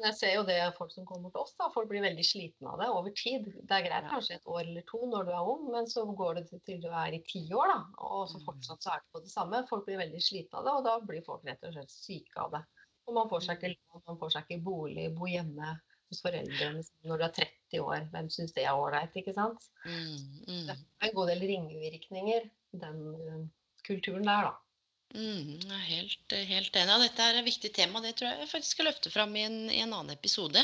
[0.00, 2.80] Jeg ser jo det folk som kommer til oss, da, folk blir veldig slitne av
[2.80, 3.44] det over tid.
[3.60, 6.40] Det er greit kanskje et år eller to når du er ung, men så går
[6.40, 8.06] det til du er i ti år, da.
[8.08, 8.46] Og så mm.
[8.46, 9.60] fortsatt så er det på det samme.
[9.68, 12.56] Folk blir veldig slitne av det, og da blir folk rett og slett syke av
[12.56, 12.62] det.
[13.06, 13.76] Og man får seg ikke mm.
[13.82, 15.76] lån, man får seg ikke bolig, bo hjemme
[16.12, 18.08] hos foreldrene når du er 30 år.
[18.14, 19.68] Hvem syns det er ålreit, ikke sant?
[19.84, 20.18] Mm,
[20.48, 20.66] mm.
[20.70, 22.48] Det er en god del ringvirkninger,
[22.80, 23.40] den uh,
[23.86, 24.71] kulturen der, da.
[25.12, 27.00] Mm, jeg er helt, helt enig.
[27.04, 28.00] Dette er et viktig tema.
[28.04, 30.62] Det tror jeg jeg faktisk skal løfte fram i en, i en annen episode.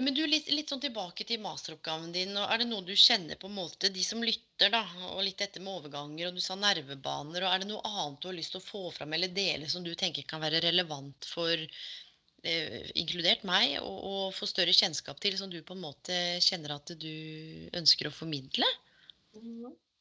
[0.00, 2.32] Men du, litt, litt, sånn tilbake til masteroppgaven din.
[2.40, 5.42] og Er det noe du kjenner på en måte, de som lytter, da, og litt
[5.42, 8.56] dette med overganger, og du sa nervebaner, og er det noe annet du har lyst
[8.56, 13.44] til å få fram eller dele som du tenker kan være relevant for eh, inkludert
[13.44, 17.12] meg, og, og få større kjennskap til, som du på en måte kjenner at du
[17.76, 18.72] ønsker å formidle?
[19.36, 19.68] Mm.
[19.68, 19.91] Eh,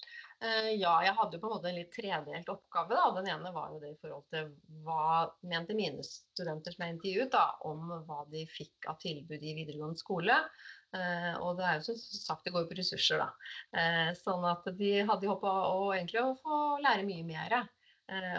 [0.42, 2.96] ja, jeg hadde på en måte en litt tredelt oppgave.
[2.98, 3.10] da.
[3.20, 4.48] Den ene var jo det i forhold til
[4.86, 9.54] hva mente mine studenter som jeg intervjuet, da, om hva de fikk av tilbud i
[9.60, 10.40] videregående skole.
[10.98, 13.30] Eh, og det er jo som sagt, det går jo på ressurser, da.
[13.78, 17.62] Eh, sånn at de hadde håpa å egentlig å få lære mye mer.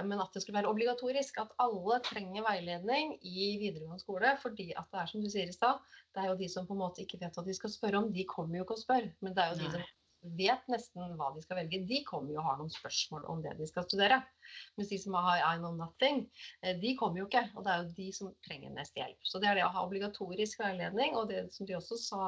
[0.05, 1.39] Men at det skulle være obligatorisk.
[1.41, 4.35] At alle trenger veiledning i videregående skole.
[4.43, 5.81] Fordi at det er som du sier i stad,
[6.13, 8.11] det er jo de som på en måte ikke vet hva de skal spørre om.
[8.13, 9.09] De kommer jo ikke og spør.
[9.25, 9.87] Men det er jo de som
[10.23, 13.57] vet nesten hva de skal velge, de kommer jo og har noen spørsmål om det
[13.59, 14.21] de skal studere.
[14.79, 16.25] Mens de som har I know nothing,
[16.63, 17.45] eh, de kommer jo ikke.
[17.57, 19.19] Og det er jo de som trenger mest hjelp.
[19.27, 22.27] Så det er det å ha obligatorisk veiledning, og det som de også sa,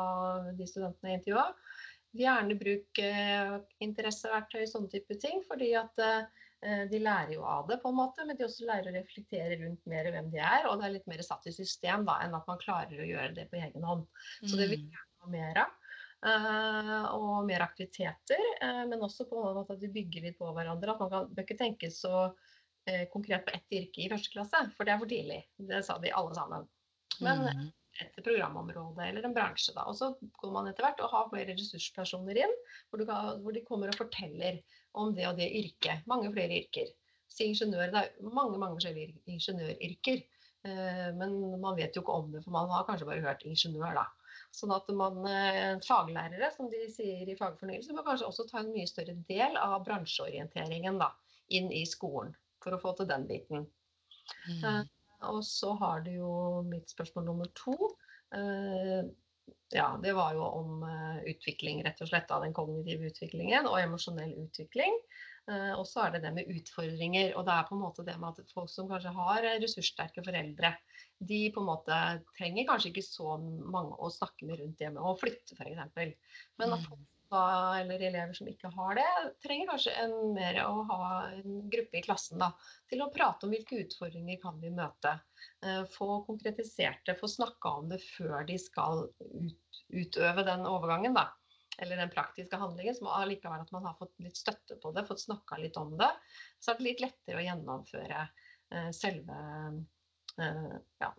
[0.59, 1.67] de studentene i intervjuet,
[2.15, 5.43] gjerne bruk eh, interesseverktøy, sånne type ting.
[5.49, 8.91] fordi at eh, de lærer jo av det, på en måte, men de også lærer
[8.91, 10.69] å reflektere rundt mer hvem de er.
[10.71, 13.35] Og det er litt mer satt i system da, enn at man klarer å gjøre
[13.37, 14.07] det på egen hånd.
[14.43, 14.95] Så det vil vi mm.
[14.95, 15.81] gjerne ha mer av.
[16.25, 20.49] Uh, og mer aktiviteter, uh, men også på en måte at vi bygger litt på
[20.57, 20.95] hverandre.
[20.95, 24.63] At man kan, bør ikke tenke så uh, konkret på ett yrke i første klasse,
[24.77, 25.43] for det er for tidlig.
[25.71, 26.69] Det sa de alle sammen.
[27.21, 27.67] Men mm
[28.03, 29.73] et programområde eller en bransje.
[29.77, 29.87] Da.
[29.91, 30.11] Og så
[30.41, 32.55] går man etter hvert og har flere ressurspersoner inn,
[32.91, 34.61] hvor, kan, hvor, de kommer og forteller
[34.99, 36.07] om det og det yrket.
[36.11, 36.91] Mange flere yrker.
[37.31, 40.23] Så ingeniør, Det er mange mange forskjellige ingeniøryrker.
[40.65, 43.99] Eh, men man vet jo ikke om det, for man har kanskje bare hørt ingeniør,
[44.01, 44.05] da.
[44.55, 48.71] Sånn at man, eh, faglærere, som de sier i fagfornyelse, bør kanskje også ta en
[48.75, 51.11] mye større del av bransjeorienteringen da,
[51.59, 52.35] inn i skolen.
[52.63, 53.67] For å få til den biten.
[54.47, 54.63] Mm.
[54.63, 54.81] Eh,
[55.33, 56.31] og så har du jo
[56.69, 57.75] mitt spørsmål nummer to.
[58.37, 59.03] Eh,
[59.75, 60.85] ja, det var jo om
[61.27, 62.31] utvikling, rett og slett.
[62.31, 65.01] Av den kognitive utviklingen og emosjonell utvikling.
[65.51, 67.33] Eh, og så er det det med utfordringer.
[67.39, 70.75] Og det er på en måte det med at folk som kanskje har ressurssterke foreldre,
[71.19, 72.03] de på en måte
[72.37, 76.15] trenger kanskje ikke så mange å snakke med rundt det med å flytte, f.eks.
[76.61, 77.11] Men at folk mm
[77.81, 79.07] eller elever som ikke har det,
[79.43, 82.51] trenger kanskje en mer å ha en gruppe i klassen da,
[82.91, 85.17] til å prate om hvilke utfordringer kan vi møte.
[85.65, 91.17] Eh, få konkretisert det, få snakka om det før de skal ut, utøve den overgangen.
[91.17, 91.31] da
[91.79, 95.25] eller den praktiske handlingen, som allikevel at man har fått litt støtte på det, fått
[95.25, 96.11] snakka litt om det,
[96.61, 99.39] så er det litt lettere å gjennomføre eh, selve
[100.39, 101.15] eh, Ja,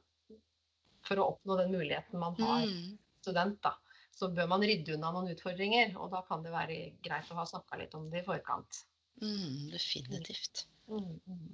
[1.06, 2.95] for å oppnå den muligheten man har mm.
[3.22, 3.76] student, da
[4.16, 5.95] så bør man rydde unna noen utfordringer.
[5.99, 8.86] Og da kan det være greit å ha snakka litt om det i forkant.
[9.22, 10.66] Mm, definitivt.
[10.88, 11.51] Mm, mm.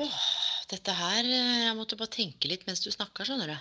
[0.00, 0.22] Åh,
[0.70, 3.56] dette her eh, Jeg måtte bare tenke litt mens du snakka, skjønner du.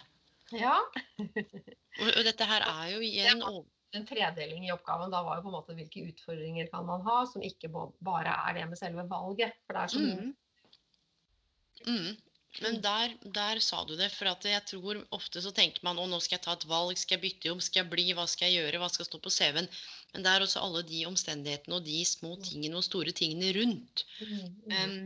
[0.59, 0.77] Ja.
[1.21, 3.43] og, dette her er jo igjen
[3.97, 7.23] En tredeling i oppgaven da var jo på en måte hvilke utfordringer kan man ha
[7.29, 7.71] som ikke
[8.05, 9.55] bare er det med selve valget.
[9.65, 10.33] For det er så mye mm.
[11.87, 12.17] mm.
[12.63, 14.09] Men der, der, sa du det.
[14.13, 17.17] For jeg tror ofte så tenker man å nå skal jeg ta et valg, skal
[17.17, 19.69] jeg bytte jobb, skal jeg bli, hva skal jeg gjøre, hva skal stå på CV-en.
[20.13, 22.45] Men det er også alle de omstendighetene og de små mm.
[22.49, 24.05] tingene og store tingene rundt.
[24.25, 24.97] Um,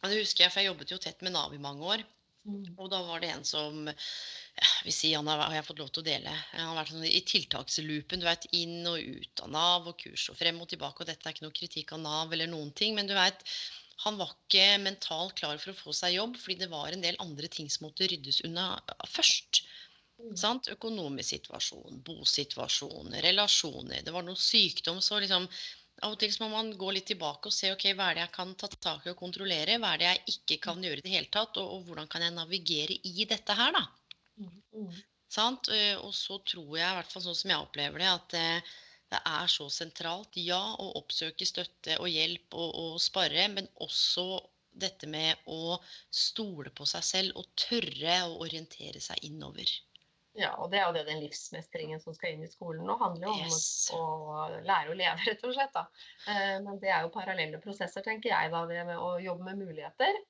[0.00, 2.06] og det husker jeg, for jeg jobbet jo tett med Nav i mange år.
[2.76, 5.90] Og da var det en som ja, vi sier, han har, har jeg fått lov
[5.92, 6.34] til å dele.
[6.54, 8.22] Han har vært sånn i tiltaksloopen.
[8.22, 11.04] Du vet, inn og ut av Nav og kurs og frem og tilbake.
[11.04, 12.96] Og dette er ikke noe kritikk av Nav eller noen ting.
[12.98, 13.44] Men du vet,
[14.04, 17.18] han var ikke mentalt klar for å få seg jobb, fordi det var en del
[17.22, 18.70] andre ting som måtte ryddes unna
[19.10, 19.64] først.
[20.18, 20.34] Mm.
[20.38, 20.68] Sant?
[20.72, 24.02] Økonomisk situasjon, bosituasjon, relasjoner.
[24.06, 25.02] Det var noe sykdom.
[25.04, 25.46] Så liksom,
[26.06, 28.34] av og til må man gå litt tilbake og se ok, hva er det jeg
[28.36, 29.78] kan ta tak i og kontrollere.
[29.82, 32.24] Hva er det jeg ikke kan gjøre i det hele tatt, og, og, hvordan kan
[32.24, 33.84] jeg navigere i dette her, da.
[34.38, 34.58] Mm.
[34.76, 35.00] mm.
[35.28, 35.68] Sant?
[36.00, 38.76] Og så tror jeg, i hvert fall sånn som jeg opplever det, at eh,
[39.12, 44.26] det er så sentralt, ja, å oppsøke støtte og hjelp og, og spare, men også
[44.78, 45.76] dette med å
[46.14, 49.68] stole på seg selv og tørre å orientere seg innover.
[50.38, 53.32] Ja, og det er jo det den livsmestringen som skal inn i skolen nå, handler
[53.32, 53.88] om yes.
[53.96, 55.74] å, å, lære å leve, rett og slett.
[55.74, 55.86] da.
[56.30, 59.64] Eh, men det er jo parallelle prosesser, tenker jeg, da, det med å jobbe med
[59.66, 60.20] muligheter.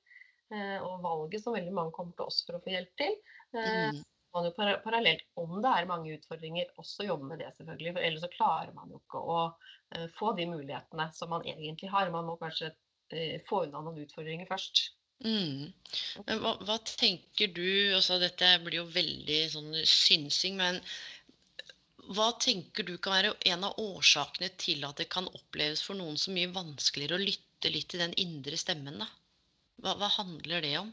[0.49, 3.19] Eh, og valget som veldig mange kommer til oss for å få hjelp til.
[3.53, 4.01] Eh, mm
[4.33, 4.51] man jo
[4.83, 7.93] parallelt, om det er mange utfordringer, også jobbe med det, selvfølgelig.
[7.95, 11.89] For ellers så klarer man jo ikke å uh, få de mulighetene som man egentlig
[11.93, 12.11] har.
[12.13, 14.83] Man må kanskje uh, få unna noen utfordringer først.
[15.25, 15.71] Mm.
[16.27, 20.79] Men hva, hva, tenker du altså Dette blir jo veldig sånn synsing, men
[22.15, 26.15] hva tenker du kan være en av årsakene til at det kan oppleves for noen
[26.17, 29.01] så mye vanskeligere å lytte litt til den indre stemmen?
[29.03, 29.09] da?
[29.83, 30.89] Hva, hva handler det om?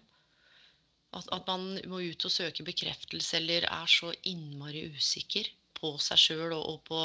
[1.16, 5.48] At, at, man må ut og søke bekreftelse eller er så innmari usikker
[5.78, 7.00] på seg sjøl og, og, på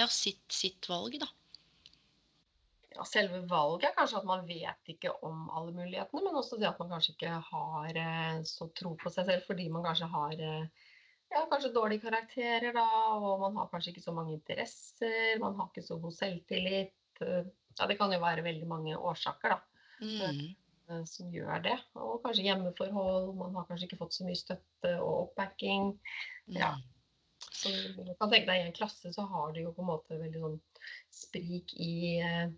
[0.00, 1.30] ja, sitt, sitt, valg, da.
[2.94, 6.68] Ja, selve valget er kanskje at man vet ikke om alle mulighetene, men også det
[6.68, 10.34] at man kanskje ikke har eh, så tro på seg selv fordi man kanskje har
[10.38, 10.90] eh,
[11.34, 12.86] ja, kanskje dårlige karakterer, da,
[13.18, 16.94] og man har kanskje ikke så mange interesser, man har ikke så god selvtillit.
[17.18, 19.58] Ja, det kan jo være veldig mange årsaker, da.
[20.04, 20.54] Mm.
[20.90, 21.76] Eh, som gjør det.
[21.98, 23.30] Og kanskje hjemmeforhold.
[23.38, 25.94] Man har kanskje ikke fått så mye støtte og oppbacking.
[26.52, 26.74] Ja.
[26.76, 26.90] Mm.
[27.54, 30.18] Så du kan tenke deg I en klasse så har du jo på en måte
[30.20, 30.56] veldig sånn
[31.12, 32.50] sprik i eh,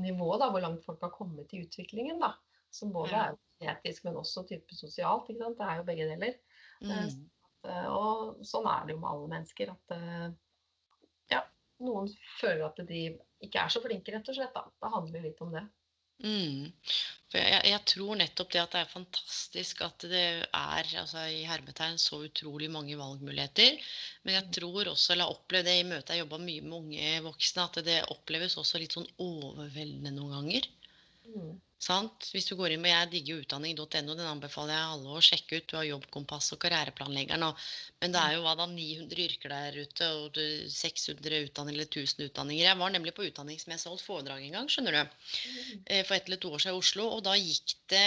[0.00, 2.20] nivået, da, hvor langt folk har kommet i utviklingen.
[2.22, 2.32] da,
[2.72, 3.26] Som både ja.
[3.60, 5.28] er etisk, men også type sosialt.
[5.28, 6.38] ikke sant, Det er jo begge deler.
[6.82, 7.28] Eh, mm.
[7.68, 9.74] Eh, og sånn er det jo med alle mennesker.
[9.74, 9.96] at
[11.30, 11.44] ja,
[11.84, 12.08] noen
[12.40, 13.04] føler at de
[13.42, 14.54] ikke er så flinke, rett og slett.
[14.54, 15.66] Da, Det handler jo litt om det.
[16.22, 16.72] Mm.
[17.32, 21.40] For jeg, jeg, tror nettopp det at det er fantastisk at det er altså i
[21.48, 23.78] hermetegn så utrolig mange valgmuligheter.
[24.22, 27.24] Men jeg tror også, eller jeg opplevd det i møtet jeg jobba mye med unge
[27.24, 30.68] voksne, at det oppleves også litt sånn overveldende noen ganger.
[31.26, 31.60] Mm.
[31.82, 32.28] Sant?
[32.30, 35.64] Hvis du går inn med Jeg digger utdanning.no, den anbefaler jeg alle å sjekke ut.
[35.70, 37.42] Du har Jobbkompass og Karriereplanleggeren.
[37.48, 37.64] Og,
[38.04, 40.38] men det er jo hva da 900 yrker der ute, og
[40.76, 42.68] 600 utdanninger eller 1000 utdanninger.
[42.68, 45.26] Jeg var nemlig på utdanningsmesse og holdt foredrag en gang, skjønner du.
[45.88, 47.08] Eh, for ett eller to år siden i Oslo.
[47.16, 48.06] Og da gikk det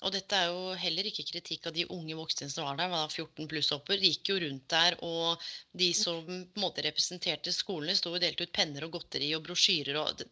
[0.00, 3.10] og dette er jo heller ikke kritikk av de unge voksne som var der, var
[3.12, 4.00] 14 pluss opper.
[4.00, 5.42] De gikk jo rundt der, og
[5.76, 9.44] de som på en måte representerte skolene, sto og delte ut penner og godteri og
[9.44, 10.00] brosjyrer.
[10.00, 10.24] Og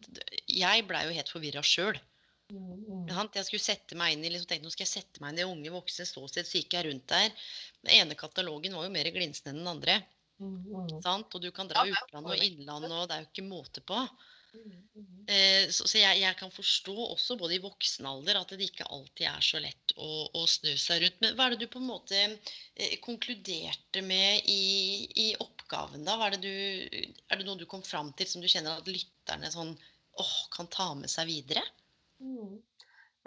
[0.49, 2.01] jeg blei jo helt forvirra sjøl.
[2.49, 3.09] Mm.
[3.35, 5.49] Jeg skulle sette meg inn i liksom, tenkte, nå skal jeg sette meg inn i
[5.49, 6.47] unge voksne ståsted.
[6.47, 7.29] Så gikk jeg rundt der.
[7.83, 9.99] Den ene katalogen var jo mer glinsende enn den andre.
[10.39, 10.65] Mm.
[10.71, 13.99] Og du kan dra ja, utland og innland, og det er jo ikke måte på.
[15.29, 18.87] Eh, så, så jeg, jeg, kan forstå også både i voksen alder at det ikke
[18.89, 21.19] alltid er så lett å, å snu seg rundt.
[21.21, 26.17] Men hva er det du på en måte eh, konkluderte med i, i oppgaven, da?
[26.25, 29.51] Er det, du, er det noe du kom fram til som du kjenner at lytterne
[29.53, 29.75] sånn,
[30.19, 31.63] åh, kan ta med seg videre?
[32.19, 32.59] Mm.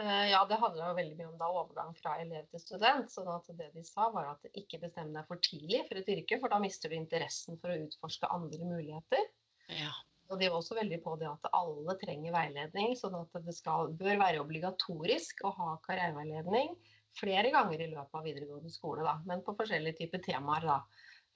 [0.01, 3.11] Eh, ja, det handla veldig mye om da overgang fra elev til student.
[3.13, 6.41] sånn at det de sa, var at ikke bestem deg for tidlig for et yrke,
[6.41, 9.29] for da mister du interessen for å utforske andre muligheter.
[9.73, 9.93] Ja.
[10.33, 13.93] Og de var også veldig på det at alle trenger veiledning, sånn at det skal,
[13.99, 16.73] bør være obligatorisk å ha karriereveiledning
[17.19, 20.79] flere ganger i løpet av videregående skole, da, men på forskjellige typer temaer, da,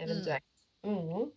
[0.01, 0.49] eventuelt.
[0.87, 1.03] Mm.
[1.11, 1.31] Mm.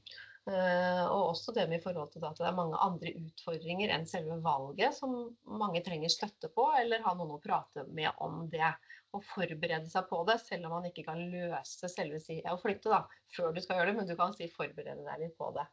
[0.48, 4.06] Uh, og også det med i forhold til at det er mange andre utfordringer enn
[4.10, 5.12] selve valget som
[5.60, 8.72] mange trenger støtte på, eller ha noen å prate med om det.
[9.14, 12.92] Og forberede seg på det, selv om man ikke kan løse selve si å flytte
[12.94, 13.04] da,
[13.36, 15.66] før du skal gjøre det, men du kan si forberede deg litt på det.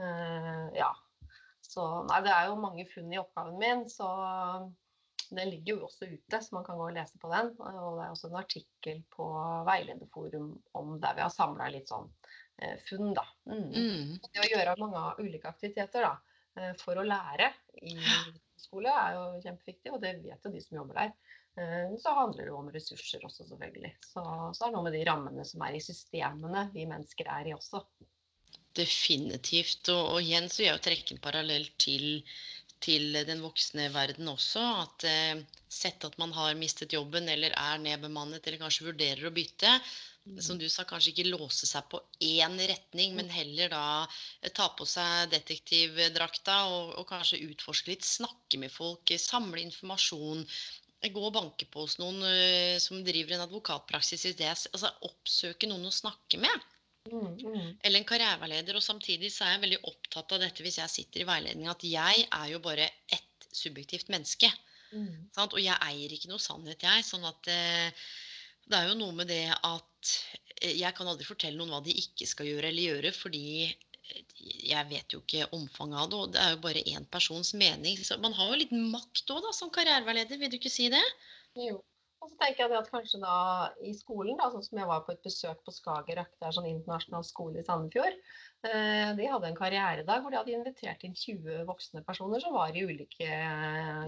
[0.00, 0.90] Uh, ja.
[1.62, 4.08] Så nei, det er jo mange funn i oppgaven min, så
[5.30, 7.52] den ligger jo også ute, så man kan gå og lese på den.
[7.60, 9.28] Og det er også en artikkel på
[9.68, 12.21] Veilederforum om der vi har samla litt sånn Eh,
[12.88, 13.12] funn.
[13.16, 13.26] Da.
[13.50, 13.68] Mm.
[13.72, 14.14] Mm.
[14.28, 16.14] Det å gjøre mange ulike aktiviteter da,
[16.58, 17.52] eh, for å lære
[17.82, 17.96] i
[18.62, 21.14] skole er jo kjempeviktig, og det vet jo de som jobber der.
[21.60, 23.92] Eh, så handler det jo om ressurser også, selvfølgelig.
[24.06, 27.50] Så, så er det noe med de rammene som er i systemene vi mennesker er
[27.50, 27.82] i også.
[28.76, 29.90] Definitivt.
[29.92, 32.06] Og, og igjen så vil jeg jo trekke en parallell til,
[32.84, 34.62] til den voksne verden også.
[34.84, 39.34] At eh, sett at man har mistet jobben eller er nedbemannet eller kanskje vurderer å
[39.34, 39.76] bytte,
[40.38, 43.86] som du sa, kanskje ikke låse seg på én retning, men heller da
[44.40, 49.62] eh, ta på seg detektivdrakta og, og kanskje utforske litt, snakke med folk, eh, samle
[49.64, 50.46] informasjon.
[51.02, 54.52] Gå og banke på hos noen uh, som driver en advokatpraksis i det.
[54.70, 56.68] Altså oppsøke noen å snakke med.
[57.10, 57.70] Mm, mm.
[57.82, 58.78] Eller en karriereveileder.
[58.78, 61.84] Og samtidig så er jeg veldig opptatt av dette hvis jeg sitter i veiledning, at
[61.86, 64.50] jeg er jo bare ett subjektivt menneske.
[64.92, 65.30] Mm.
[65.40, 67.06] Og jeg eier ikke noe sannhet, jeg.
[67.06, 68.04] Sånn at eh,
[68.68, 70.12] det er jo noe med det at
[70.60, 74.24] eh, jeg kan aldri fortelle noen hva de ikke skal gjøre eller gjøre, fordi eh,
[74.68, 77.98] jeg vet jo ikke omfanget av det, og det er jo bare én persons mening.
[78.04, 81.04] Så man har jo litt makt òg, som karriereveileder, vil du ikke si det?
[81.58, 81.80] Jo.
[82.22, 83.36] Og så tenker jeg at kanskje da
[83.82, 86.68] i skolen, da, sånn som jeg var på et besøk på Skagerrak, det er sånn
[86.70, 88.20] internasjonal skole i Sandefjord.
[88.68, 92.78] Eh, de hadde en karrieredag hvor de hadde invitert inn 20 voksne personer som var
[92.78, 93.42] i ulike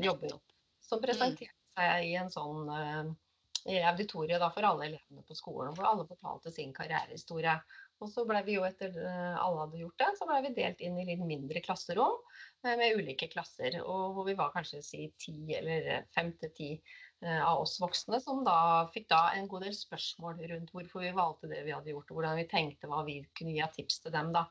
[0.05, 0.39] jobber.
[0.85, 1.05] Som mm.
[1.09, 2.71] presenterte seg i en sånn
[3.65, 7.55] i auditoriet da, for alle elevene på skolen, hvor alle fortalte sin karrierehistorie.
[8.03, 10.83] Og så ble vi jo etter eh, alle hadde gjort det, så ble vi delt
[10.85, 12.19] inn i litt mindre klasserom
[12.67, 13.79] eh, med ulike klasser.
[13.81, 18.19] Og hvor vi var kanskje si ti eller fem til ti eh, av oss voksne
[18.21, 18.57] som da
[18.95, 22.19] fikk da en god del spørsmål rundt hvorfor vi valgte det vi hadde gjort, og
[22.19, 24.33] hvordan vi tenkte hva vi kunne gi av tips til dem.
[24.35, 24.45] da.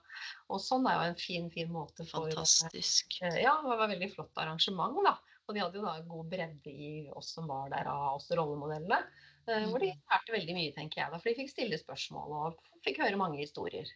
[0.50, 3.20] Og sånn er jo en fin, fin måte for Fantastisk.
[3.22, 4.98] Ja, det var et veldig flott arrangement.
[5.06, 5.18] da.
[5.44, 9.04] Og de hadde jo da god bredde i oss som var der av oss rollemodellene.
[9.44, 9.70] Mm.
[9.70, 10.04] hvor de mm.
[10.08, 11.12] lærte veldig mye, tenker jeg.
[11.12, 13.90] da, For de fikk stille spørsmål og fikk høre mange historier.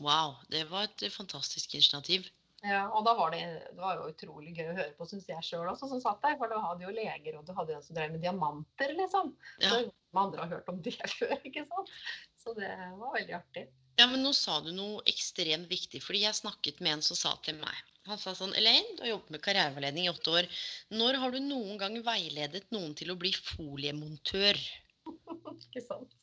[0.00, 2.28] Wow, det var et fantastisk initiativ.
[2.64, 3.42] Ja, og da var det,
[3.76, 6.38] det var jo utrolig gøy å høre på, syns jeg sjøl også, som satt der.
[6.40, 9.34] For du hadde jo leger, og du hadde en som drev med diamanter, liksom.
[9.62, 9.72] Ja.
[9.74, 9.82] Så
[10.16, 11.92] andre har hørt om det før, ikke sant.
[12.40, 13.66] Så det var veldig artig.
[14.00, 17.36] Ja, men nå sa du noe ekstremt viktig, fordi jeg snakket med en som sa
[17.44, 20.48] til meg han sa sånn Elaine, du har jobbet med karriereveiledning i åtte år.
[20.94, 24.60] Når har du noen gang veiledet noen til å bli foliemontør?
[25.66, 26.14] Ikke sant.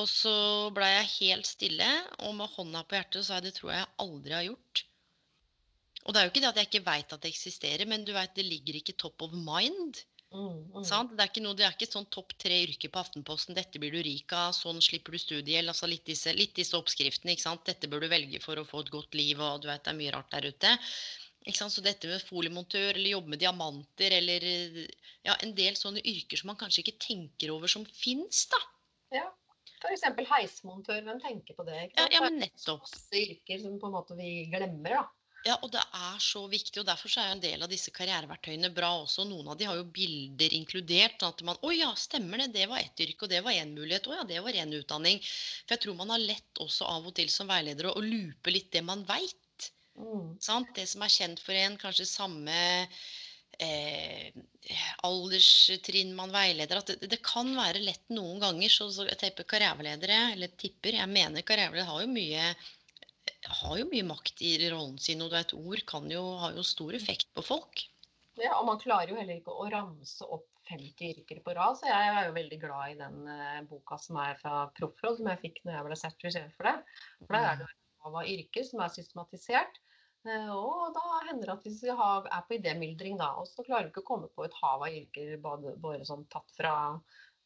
[0.00, 0.32] Og så
[0.76, 1.88] blei jeg helt stille,
[2.24, 4.84] og med hånda på hjertet sa jeg det tror jeg aldri har gjort.
[6.06, 8.12] Og det er jo ikke det at jeg ikke veit at det eksisterer, men du
[8.14, 9.98] vet, det ligger ikke top of mind.
[10.34, 10.84] Mm, mm.
[10.86, 11.12] Sant?
[11.16, 13.56] Det er ikke noe, det er ikke sånn topp tre yrker på Aftenposten.
[13.58, 15.70] Dette blir du rik av, sånn slipper du studiegjeld.
[15.72, 17.34] Altså litt disse, litt disse oppskriftene.
[17.66, 19.98] Dette bør du velge for å få et godt liv, og du vet det er
[20.00, 20.76] mye rart der ute.
[21.46, 24.46] Så dette med foliemontør eller jobbe med diamanter eller
[25.22, 28.58] ja, en del sånne yrker som man kanskje ikke tenker over som fins, da.
[29.14, 29.28] Ja.
[29.76, 30.02] F.eks.
[30.30, 31.76] heismontør, hvem tenker på det?
[31.86, 32.14] Ikke Ja, sant?
[32.14, 32.82] ja, Det er men nettopp.
[32.82, 35.04] masse yrker som på en måte vi glemmer, da.
[35.46, 38.72] Ja, og det er så viktig, og derfor så er en del av disse karriereverktøyene
[38.74, 39.26] bra også.
[39.28, 42.66] Noen av de har jo bilder inkludert, sånn at man Å ja, stemmer det, det
[42.70, 44.08] var ett yrke, og det var én mulighet.
[44.10, 45.20] Å ja, det var én utdanning.
[45.22, 48.72] For jeg tror man har lett også av og til som veileder å lupe litt
[48.74, 49.70] det man veit.
[49.96, 50.34] Mm.
[50.74, 52.56] Det som er kjent for en, kanskje samme
[53.62, 54.32] eh,
[55.06, 56.82] alderstrinn man veileder.
[56.82, 58.72] At det, det kan være lett noen ganger.
[58.72, 62.50] Så, så jeg tipper karriereledere, eller tipper, jeg mener karriereledere har jo mye
[63.60, 66.96] har jo mye makt i rollen sin, og et ord kan jo, har jo stor
[66.98, 67.86] effekt på folk.
[68.36, 71.88] Ja, og man klarer jo heller ikke å ramse opp 50 yrker på rad, så
[71.88, 75.42] jeg er jo veldig glad i den eh, boka som er fra Proffroll, som jeg
[75.44, 76.76] fikk når jeg ble sertifisert for det.
[77.22, 77.68] For der er det
[78.06, 79.78] av yrker som er systematisert.
[80.26, 83.88] Eh, og da hender det at hvis vi er på idémyldring da, og så klarer
[83.88, 86.74] vi ikke å komme på et hav av yrker bare, bare sånn tatt fra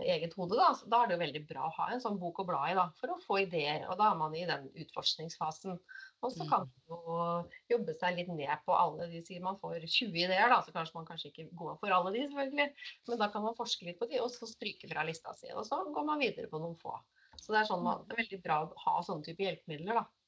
[0.02, 2.46] eget hode, da, da er det jo veldig bra å ha en sånn bok å
[2.48, 3.86] bla i da, for å få ideer.
[3.90, 5.78] Og da er man i den utforskningsfasen.
[6.20, 7.26] Og så kan man jo
[7.72, 10.98] jobbe seg litt ned på alle de sier man får 20 ideer, da, så kanskje
[10.98, 12.68] man kanskje ikke går for alle de, selvfølgelig.
[13.08, 15.50] Men da kan man forske litt på de, og så stryke fra lista si.
[15.54, 16.96] Og så går man videre på noen få.
[17.40, 20.19] Så det er, sånn man, det er veldig bra å ha sånne type hjelpemidler, da.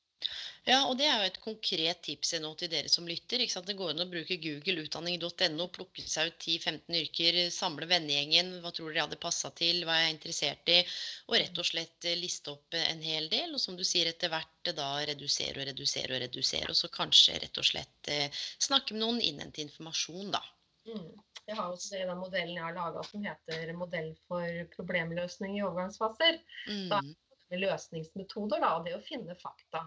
[0.63, 3.43] Ja, og det er jo et konkret tips nå til dere som lytter.
[3.43, 3.67] Ikke sant?
[3.67, 8.53] Det går an å bruke Google utdanning.no, plukke seg ut 10-15 yrker, samle vennegjengen.
[8.63, 10.77] Hva tror dere hadde passa til, hva er jeg interessert i?
[11.27, 13.57] Og rett og slett eh, liste opp en hel del.
[13.57, 16.69] Og som du sier, etter hvert eh, da redusere og redusere og redusere.
[16.71, 20.45] Og så kanskje rett og slett eh, snakke med noen, innhente informasjon, da.
[20.87, 21.09] Mm.
[21.49, 26.39] Jeg har også den modellen jeg har laga som heter 'Modell for problemløsning i overgangsfaser'.
[26.87, 29.83] Da er det løsningsmetoder, da, og det å finne fakta.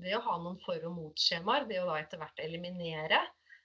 [0.00, 3.20] Det å ha noen for- og motskjemaer, det å da etter hvert eliminere.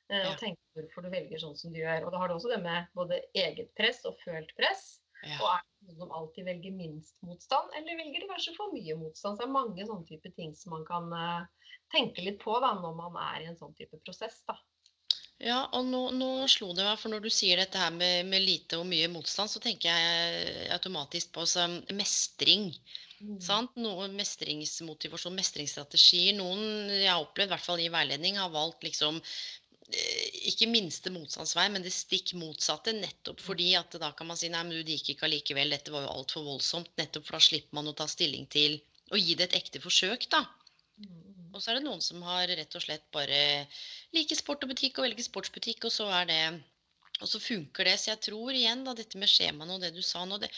[0.10, 0.28] eh.
[0.30, 2.06] Og tenke hvorfor du velger sånn som du gjør.
[2.06, 5.00] Og da har du også det med både eget press og følt press.
[5.24, 5.40] Ja.
[5.42, 8.96] Og er det noen som alltid velger minst motstand, eller velger de kanskje for mye
[9.00, 9.38] motstand?
[9.38, 12.76] Så det er mange sånne type ting som man kan eh, tenke litt på da,
[12.78, 14.44] når man er i en sånn type prosess.
[14.46, 14.58] da.
[15.46, 18.42] Ja, og nå, nå slo det meg, for når du sier dette her med, med
[18.42, 21.44] lite og mye motstand, så tenker jeg automatisk på
[21.94, 22.72] mestring.
[23.20, 23.38] Mm.
[23.44, 23.76] Sant?
[23.78, 26.34] Noe mestringsmotivasjon, mestringsstrategier.
[26.40, 31.14] Noen jeg har opplevd, i hvert fall i veiledning, har valgt liksom eh, ikke minste
[31.14, 32.96] motstandsvei, men det stikk motsatte.
[32.98, 35.94] Nettopp fordi at da kan man si nei, men du det gikk ikke allikevel, dette
[35.94, 36.90] var jo altfor voldsomt.
[36.98, 38.80] Nettopp for da slipper man å ta stilling til
[39.14, 40.42] å gi det et ekte forsøk, da.
[40.98, 41.25] Mm, mm.
[41.56, 43.40] Og så er det noen som har rett og slett bare
[44.16, 46.40] liker sport og butikk og velger sportsbutikk, og så er det
[47.24, 47.96] Og så funker det.
[47.96, 50.50] Så jeg tror igjen da dette med skjemaene og det du sa nå, det,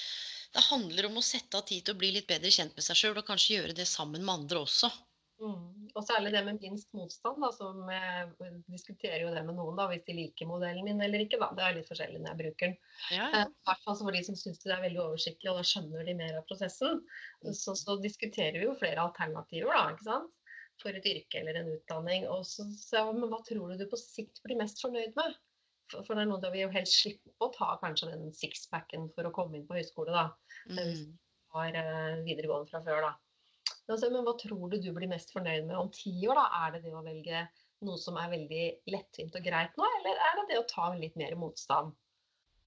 [0.56, 2.98] det handler om å sette av tid til å bli litt bedre kjent med seg
[2.98, 4.90] sjøl, og kanskje gjøre det sammen med andre også.
[5.38, 5.90] Mm.
[5.94, 9.86] Og særlig det med minst motstand, da, som eh, diskuterer jo det med noen, da,
[9.92, 11.38] hvis de liker modellen min eller ikke.
[11.42, 11.52] Da.
[11.58, 12.80] Det er litt forskjellig når jeg bruker den.
[13.14, 16.10] Ja, Eh, hvert fall for de som syns det er veldig oversiktlig, og da skjønner
[16.10, 17.04] de mer av prosessen.
[17.54, 20.34] Så, så diskuterer vi jo flere alternativer, da, ikke sant.
[20.82, 22.28] For et yrke eller en utdanning.
[22.30, 25.38] Og så, sa jeg men hva tror du du på sikt blir mest fornøyd med?
[25.92, 29.08] For, for det er noe der vi jo helst slipper å ta kanskje den sixpacken
[29.16, 30.26] for å komme inn på høyskole, da.
[30.70, 31.16] Mm.
[31.56, 33.14] Har eh, videregående fra før, da.
[33.88, 36.36] Altså, men hva tror du du blir mest fornøyd med om ti år?
[36.36, 36.66] da?
[36.66, 37.46] Er det det å velge
[37.88, 41.16] noe som er veldig lettvint og greit nå, eller er det det å ta litt
[41.20, 41.96] mer motstand?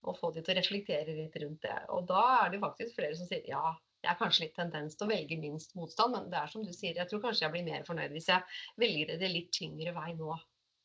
[0.09, 1.77] Og få de til å reflektere litt rundt det.
[1.93, 5.07] Og da er det faktisk flere som sier ja, jeg har kanskje litt tendens til
[5.07, 7.67] å velge minst motstand, men det er som du sier, jeg tror kanskje jeg blir
[7.67, 10.37] mer fornøyd hvis jeg velger det litt tyngre vei nå.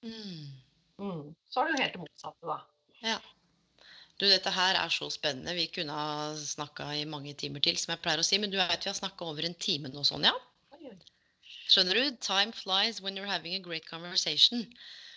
[0.04, 0.50] Mm.
[1.00, 1.24] Mm.
[1.52, 2.60] Så er det jo helt det motsatte, da.
[3.06, 3.20] Ja.
[4.16, 5.56] Du, dette her er så spennende.
[5.58, 8.40] Vi kunne ha snakka i mange timer til, som jeg pleier å si.
[8.40, 10.32] Men du vet vi har snakka over en time nå, Sonja.
[11.66, 12.20] Skjønner du?
[12.24, 14.64] Time flies when you're having a great conversation.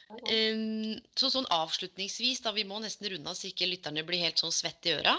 [0.08, 4.40] Um, så sånn avslutningsvis, da vi må nesten runde av så ikke lytterne blir helt
[4.40, 5.14] sånn svette i øra.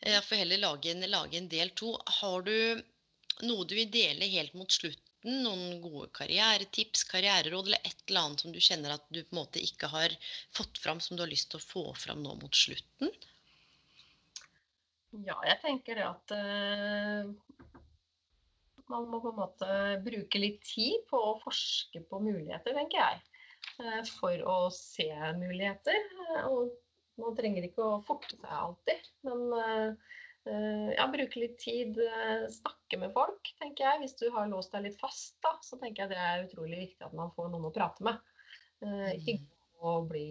[0.00, 1.94] Eh, Jeg får heller lage en, lage en del to.
[2.20, 2.82] Har du
[3.46, 5.04] noe du vil dele helt mot slutten?
[5.28, 9.40] Noen gode karrieretips, karriereråd eller et eller annet som du kjenner at du på en
[9.40, 10.14] måte ikke har
[10.54, 13.10] fått fram, som du har lyst til å få fram nå mot slutten?
[15.24, 17.30] Ja, jeg tenker det at uh,
[18.92, 19.68] man må på en måte
[20.04, 23.22] bruke litt tid på å forske på muligheter, tenker jeg.
[23.80, 25.08] Uh, for å se
[25.40, 25.98] muligheter.
[26.20, 26.76] Uh, og
[27.22, 30.14] man trenger ikke å forte seg alltid, men eh,
[30.50, 34.02] eh, ja, bruke litt tid, eh, snakke med folk, tenker jeg.
[34.04, 37.08] Hvis du har låst deg litt fast, da, så tenker jeg det er utrolig viktig
[37.08, 38.20] at man får noen å prate med.
[39.18, 39.40] Ikke
[39.78, 40.26] gå og bli,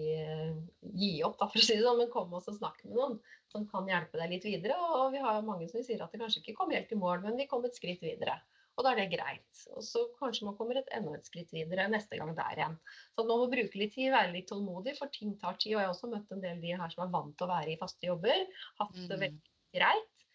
[1.00, 3.18] gi opp, da, for å si det sånn, men kom og snakk med noen
[3.52, 4.76] som kan hjelpe deg litt videre.
[5.00, 7.40] Og vi har mange som sier at det kanskje ikke kom helt i mål, men
[7.40, 8.40] vi kom et skritt videre.
[8.78, 9.62] Og da er det greit.
[9.74, 12.76] Og så kanskje man kommer et enda et skritt videre neste gang der igjen.
[13.16, 15.74] Så man må bruke litt tid, være litt tålmodig, for ting tar tid.
[15.74, 17.74] Og jeg har også møtt en del de her som er vant til å være
[17.74, 18.46] i faste jobber,
[18.78, 19.24] hatt det mm.
[19.26, 20.28] veldig greit.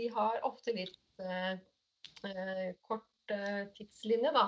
[0.00, 1.52] De har ofte litt eh,
[2.30, 4.46] eh, kort eh, tidslinje da,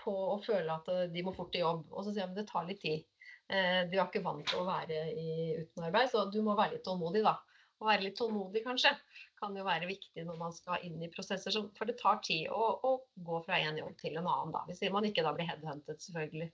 [0.00, 1.86] på å føle at eh, de må fort i jobb.
[1.88, 3.08] Og så sier de at det tar litt tid.
[3.50, 6.76] Eh, de er ikke vant til å være i, uten arbeid, så du må være
[6.76, 7.38] litt tålmodig, da.
[7.80, 8.92] Og være litt tålmodig, kanskje,
[9.40, 11.56] kan jo være viktig når man skal inn i prosesser.
[11.76, 12.92] For det tar tid å, å
[13.26, 14.64] gå fra en jobb til en annen, da.
[14.68, 16.50] Hvis man ikke da blir headhuntet, selvfølgelig.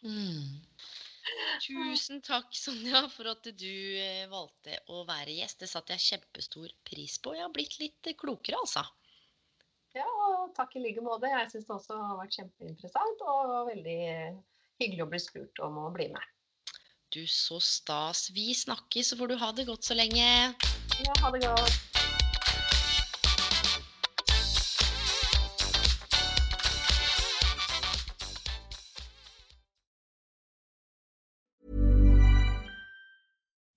[0.00, 0.60] Mm.
[1.60, 5.60] Tusen takk, Sonja, for at du eh, valgte å være gjest.
[5.60, 7.36] Det satte jeg kjempestor pris på.
[7.36, 8.86] Jeg har blitt litt klokere, altså.
[9.96, 11.30] Ja, og takk i like måte.
[11.30, 14.00] Jeg syns det også har vært kjempeinteressant og veldig
[14.80, 16.36] hyggelig å bli spurt om å bli med.
[17.10, 18.28] Du, så stas.
[18.30, 20.54] Vi snakkes, så får du ha det godt så lenge.
[21.02, 21.89] Ja, ha det godt.